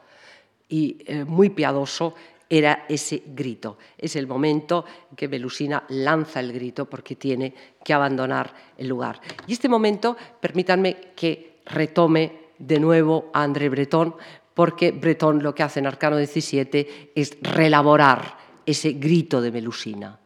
[0.69, 2.13] y eh, muy piadoso
[2.47, 3.77] era ese grito.
[3.97, 7.53] Es el momento en que Melusina lanza el grito porque tiene
[7.83, 9.21] que abandonar el lugar.
[9.47, 14.15] Y este momento, permítanme que retome de nuevo a André Breton,
[14.53, 20.20] porque Breton lo que hace en Arcano XVII es relaborar ese grito de Melusina.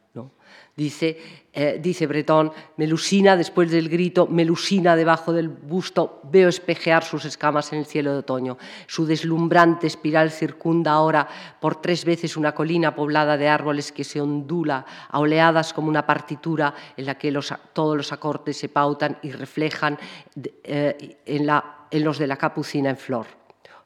[0.78, 1.18] Dice,
[1.54, 7.72] eh, dice Bretón, Melusina, después del grito, Melusina debajo del busto, veo espejear sus escamas
[7.72, 8.58] en el cielo de otoño.
[8.86, 11.30] Su deslumbrante espiral circunda ahora
[11.62, 16.06] por tres veces una colina poblada de árboles que se ondula a oleadas como una
[16.06, 17.34] partitura en la que
[17.72, 19.98] todos los acordes se pautan y reflejan
[20.62, 23.45] eh, en los de la capucina en flor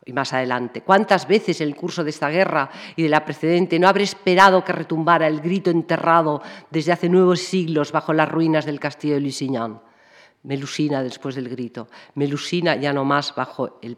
[0.09, 0.81] y más adelante.
[0.81, 4.65] ¿Cuántas veces en el curso de esta guerra y de la precedente no habré esperado
[4.65, 6.41] que retumbara el grito enterrado
[6.71, 9.79] desde hace nuevos siglos bajo las ruinas del castillo de Lusignan?
[10.43, 13.97] Melusina después del grito, Melusina ya no más bajo el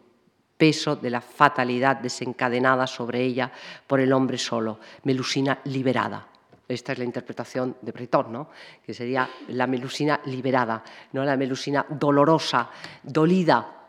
[0.58, 3.50] peso de la fatalidad desencadenada sobre ella
[3.86, 6.28] por el hombre solo, Melusina liberada.
[6.68, 8.50] Esta es la interpretación de Breton, ¿no?
[8.84, 10.82] que sería la melusina liberada,
[11.12, 12.70] no la melusina dolorosa,
[13.02, 13.81] dolida.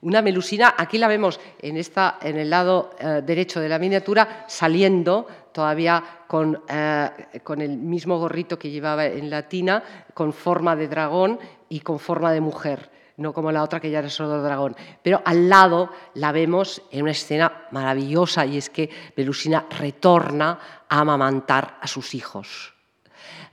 [0.00, 4.44] Una melusina, aquí la vemos en, esta, en el lado eh, derecho de la miniatura,
[4.48, 9.82] saliendo todavía con, eh, con el mismo gorrito que llevaba en la tina,
[10.14, 11.38] con forma de dragón
[11.68, 12.90] y con forma de mujer
[13.20, 14.74] no como la otra que ya era solo dragón.
[15.02, 20.58] Pero al lado la vemos en una escena maravillosa y es que Melusina retorna
[20.88, 22.79] a amamantar a sus hijos.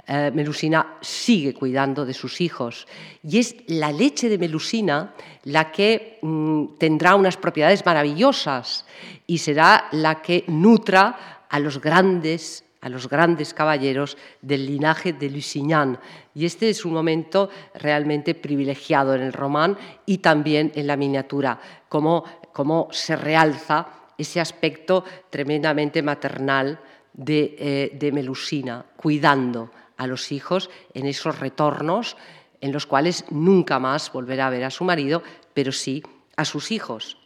[0.10, 2.88] Eh, Melusina sigue cuidando de sus hijos
[3.24, 8.86] y es la leche de Melusina la que mm, tendrá unas propiedades maravillosas
[9.26, 15.30] y será la que nutra a los grandes a los grandes caballeros del linaje de
[15.30, 16.00] Lusignan.
[16.36, 21.60] Y este es un momento realmente privilegiado en el román y también en la miniatura,
[21.90, 23.88] como, se realza
[24.18, 26.80] ese aspecto tremendamente maternal
[27.12, 32.18] de, eh, de Melusina, cuidando a los hijos en esos retornos
[32.62, 35.22] en los cuales nunca más volverá a ver a su marido,
[35.54, 36.04] pero sí
[36.36, 37.18] a sus hijos.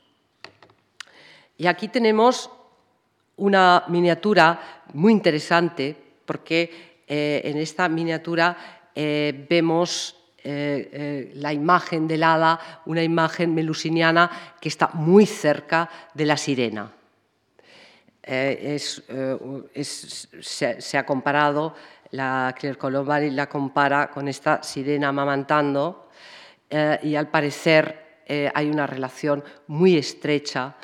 [1.58, 2.50] Y aquí tenemos
[3.38, 5.96] una miniatura muy interesante
[6.26, 8.58] porque eh, en esta miniatura
[8.96, 16.26] eh, vemos eh, la imagen del hada, una imagen melusiniana que está muy cerca de
[16.26, 16.92] la sirena.
[19.82, 21.76] se, ha comparado,
[22.12, 26.10] la Claire Colombari la compara con esta sirena amamantando
[27.04, 30.76] y al parecer hay una relación muy estrecha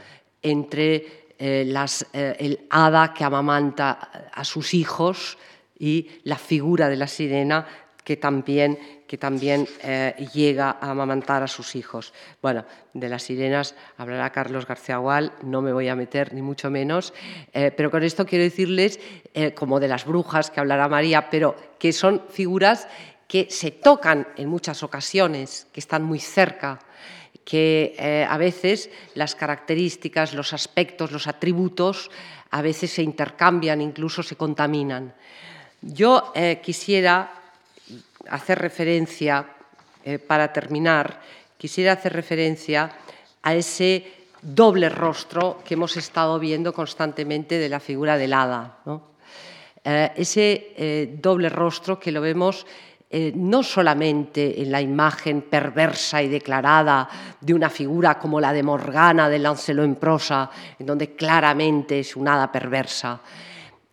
[0.41, 1.71] entre eh,
[2.13, 5.37] eh, el hada que amamanta a sus hijos
[5.77, 7.67] y la figura de la sirena
[8.03, 12.13] que también, que también eh, llega a amamantar a sus hijos.
[12.41, 16.69] Bueno, de las sirenas hablará Carlos García Gual, no me voy a meter ni mucho
[16.69, 17.13] menos,
[17.51, 18.99] pero con esto quiero decirles,
[19.55, 22.87] como de las brujas que hablará María, pero que son figuras
[23.27, 26.79] que se tocan en muchas ocasiones, que están muy cerca
[27.47, 32.11] que eh, a veces las características, los aspectos, los atributos,
[32.51, 35.13] a veces se intercambian, incluso se contaminan.
[35.81, 37.46] Yo eh, quisiera
[38.29, 39.47] hacer referencia,
[40.03, 41.21] eh, para terminar,
[41.57, 42.91] quisiera hacer referencia
[43.41, 44.05] a ese
[44.41, 48.77] doble rostro que hemos estado viendo constantemente de la figura del hada.
[50.15, 52.65] ese doble rostro que lo vemos
[53.09, 57.07] eh, no solamente en la imagen perversa y declarada
[57.39, 62.17] de una figura como la de Morgana de Lancelot en prosa, en donde claramente es
[62.17, 63.21] una hada perversa,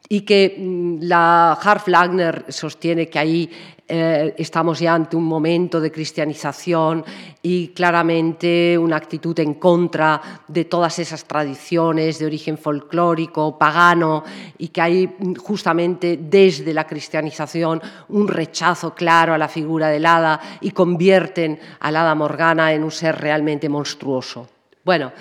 [0.09, 3.51] y que mm, la Harf Lagner sostiene que ahí
[3.87, 7.05] eh, estamos ya ante un momento de cristianización
[7.43, 14.25] y claramente una actitud en contra de todas esas tradiciones de origen folclórico, pagano,
[14.57, 20.07] y que hay mm, justamente desde la cristianización un rechazo claro a la figura del
[20.07, 24.49] hada y convierten al hada morgana en un ser realmente monstruoso.
[24.85, 25.13] Bueno,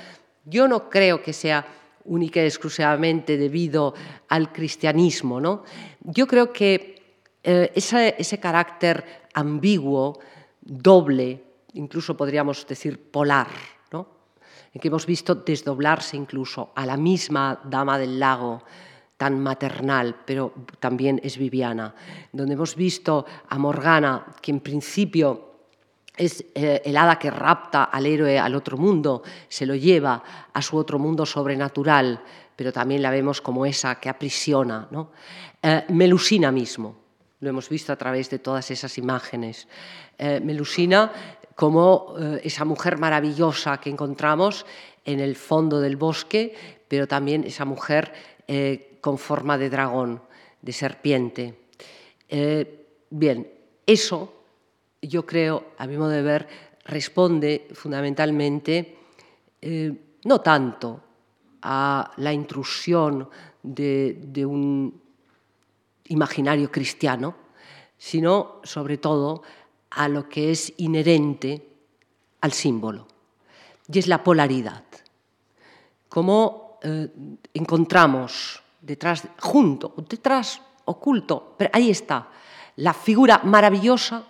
[0.46, 1.66] yo no creo que sea
[2.06, 3.94] única y exclusivamente debido
[4.30, 5.40] al cristianismo.
[5.40, 5.64] ¿no?
[6.02, 10.20] Yo creo que eh, ese, carácter ambiguo,
[10.62, 11.44] doble,
[11.74, 13.48] incluso podríamos decir polar,
[13.92, 14.08] ¿no?
[14.74, 18.64] en que hemos visto desdoblarse incluso a la misma dama del lago,
[19.18, 21.96] tan maternal, pero también es Viviana,
[22.32, 25.53] donde hemos visto a Morgana, que en principio
[26.16, 30.62] es eh, el hada que rapta al héroe al otro mundo, se lo lleva a
[30.62, 32.22] su otro mundo sobrenatural,
[32.56, 34.88] pero también la vemos como esa que aprisiona.
[34.92, 35.12] ¿no?
[35.62, 36.96] Eh, Melusina mismo,
[37.40, 39.68] lo hemos visto a través de todas esas imágenes.
[40.18, 41.12] Eh, Melusina
[41.56, 44.66] como esa mujer maravillosa que encontramos
[45.06, 46.56] en el fondo del bosque,
[46.88, 48.12] pero también esa mujer
[49.02, 50.24] con forma de dragón,
[50.64, 51.60] de serpiente.
[53.12, 53.54] bien,
[53.86, 54.43] eso
[55.08, 56.48] yo creo, a mi modo de ver,
[56.86, 58.98] responde fundamentalmente
[59.62, 59.94] eh,
[60.26, 61.02] no tanto
[61.62, 63.30] a la intrusión
[63.62, 65.02] de, un
[66.06, 67.36] imaginario cristiano,
[67.98, 69.44] sino sobre todo
[69.92, 71.70] a lo que es inherente
[72.42, 73.08] al símbolo,
[73.88, 74.84] y es la polaridad.
[76.10, 77.10] Cómo eh,
[77.54, 82.28] encontramos detrás, junto, detrás, oculto, pero ahí está,
[82.76, 84.26] la figura maravillosa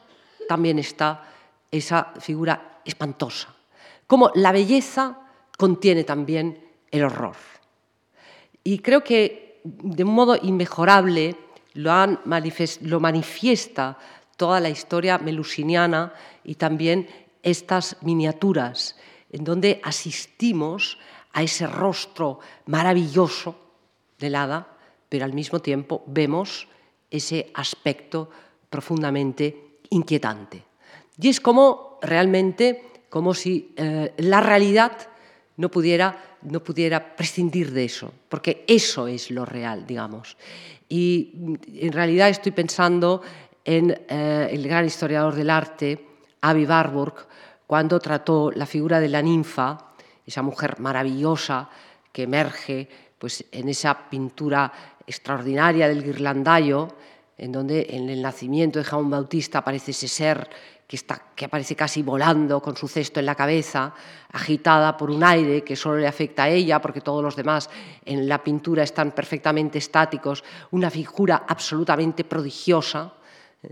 [0.47, 1.23] también está
[1.71, 3.53] esa figura espantosa.
[4.07, 5.19] Como la belleza
[5.57, 7.35] contiene también el horror.
[8.63, 11.35] Y creo que de un modo inmejorable
[11.73, 11.91] lo,
[12.81, 13.97] lo manifiesta
[14.37, 16.13] toda la historia melusiniana
[16.43, 17.07] y también
[17.41, 18.95] estas miniaturas
[19.31, 20.97] en donde asistimos
[21.33, 23.55] a ese rostro maravilloso
[24.19, 24.67] del hada,
[25.09, 26.67] pero al mismo tiempo vemos
[27.09, 28.29] ese aspecto
[28.69, 30.63] profundamente inquietante.
[31.19, 34.91] Y es como realmente, como si eh, la realidad
[35.57, 40.37] no pudiera, no pudiera prescindir de eso, porque eso es lo real, digamos.
[40.89, 43.21] Y en realidad estoy pensando
[43.63, 46.07] en eh, el gran historiador del arte,
[46.41, 47.27] Avi Warburg,
[47.65, 49.93] cuando trató la figura de la ninfa,
[50.25, 51.69] esa mujer maravillosa
[52.11, 54.71] que emerge pues, en esa pintura
[55.07, 56.89] extraordinaria del guirlandayo,
[57.37, 60.49] en donde en el nacimiento de Juan Bautista aparece ese ser
[60.87, 63.93] que, está, que aparece casi volando con su cesto en la cabeza,
[64.31, 67.69] agitada por un aire que solo le afecta a ella, porque todos los demás
[68.05, 73.13] en la pintura están perfectamente estáticos, una figura absolutamente prodigiosa,
[73.63, 73.69] eh,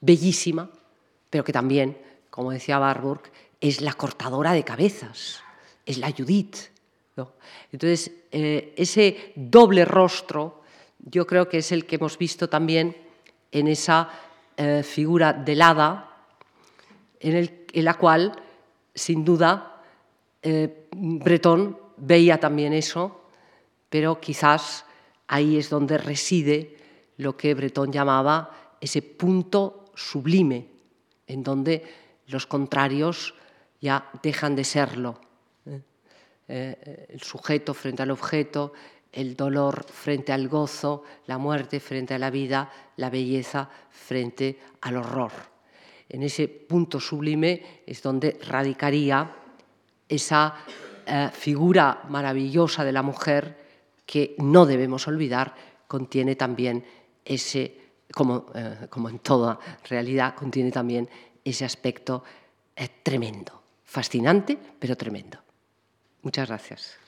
[0.00, 0.70] bellísima,
[1.28, 1.98] pero que también,
[2.30, 3.22] como decía Warburg,
[3.60, 5.40] es la cortadora de cabezas,
[5.84, 6.56] es la Judith.
[7.72, 10.55] Entonces, eh, ese doble rostro
[11.06, 12.96] yo creo que es el que hemos visto también
[13.52, 14.10] en esa
[14.56, 16.10] eh, figura del hada,
[17.20, 18.32] en, la cual,
[18.94, 19.82] sin duda,
[20.42, 23.30] eh, Bretón veía también eso,
[23.88, 24.84] pero quizás
[25.28, 26.76] ahí es donde reside
[27.18, 30.66] lo que Bretón llamaba ese punto sublime,
[31.26, 31.84] en donde
[32.26, 33.34] los contrarios
[33.80, 35.20] ya dejan de serlo.
[36.48, 37.06] ¿eh?
[37.08, 38.72] el sujeto frente al objeto,
[39.16, 44.98] el dolor frente al gozo, la muerte frente a la vida, la belleza frente al
[44.98, 45.32] horror.
[46.10, 49.34] En ese punto sublime es donde radicaría
[50.06, 50.54] esa
[51.06, 53.56] eh, figura maravillosa de la mujer
[54.04, 55.54] que no debemos olvidar,
[55.88, 56.84] contiene también
[57.24, 57.74] ese,
[58.12, 59.58] como, eh, como en toda
[59.88, 61.08] realidad, contiene también
[61.42, 62.22] ese aspecto
[62.76, 65.38] eh, tremendo, fascinante, pero tremendo.
[66.20, 67.05] Muchas gracias.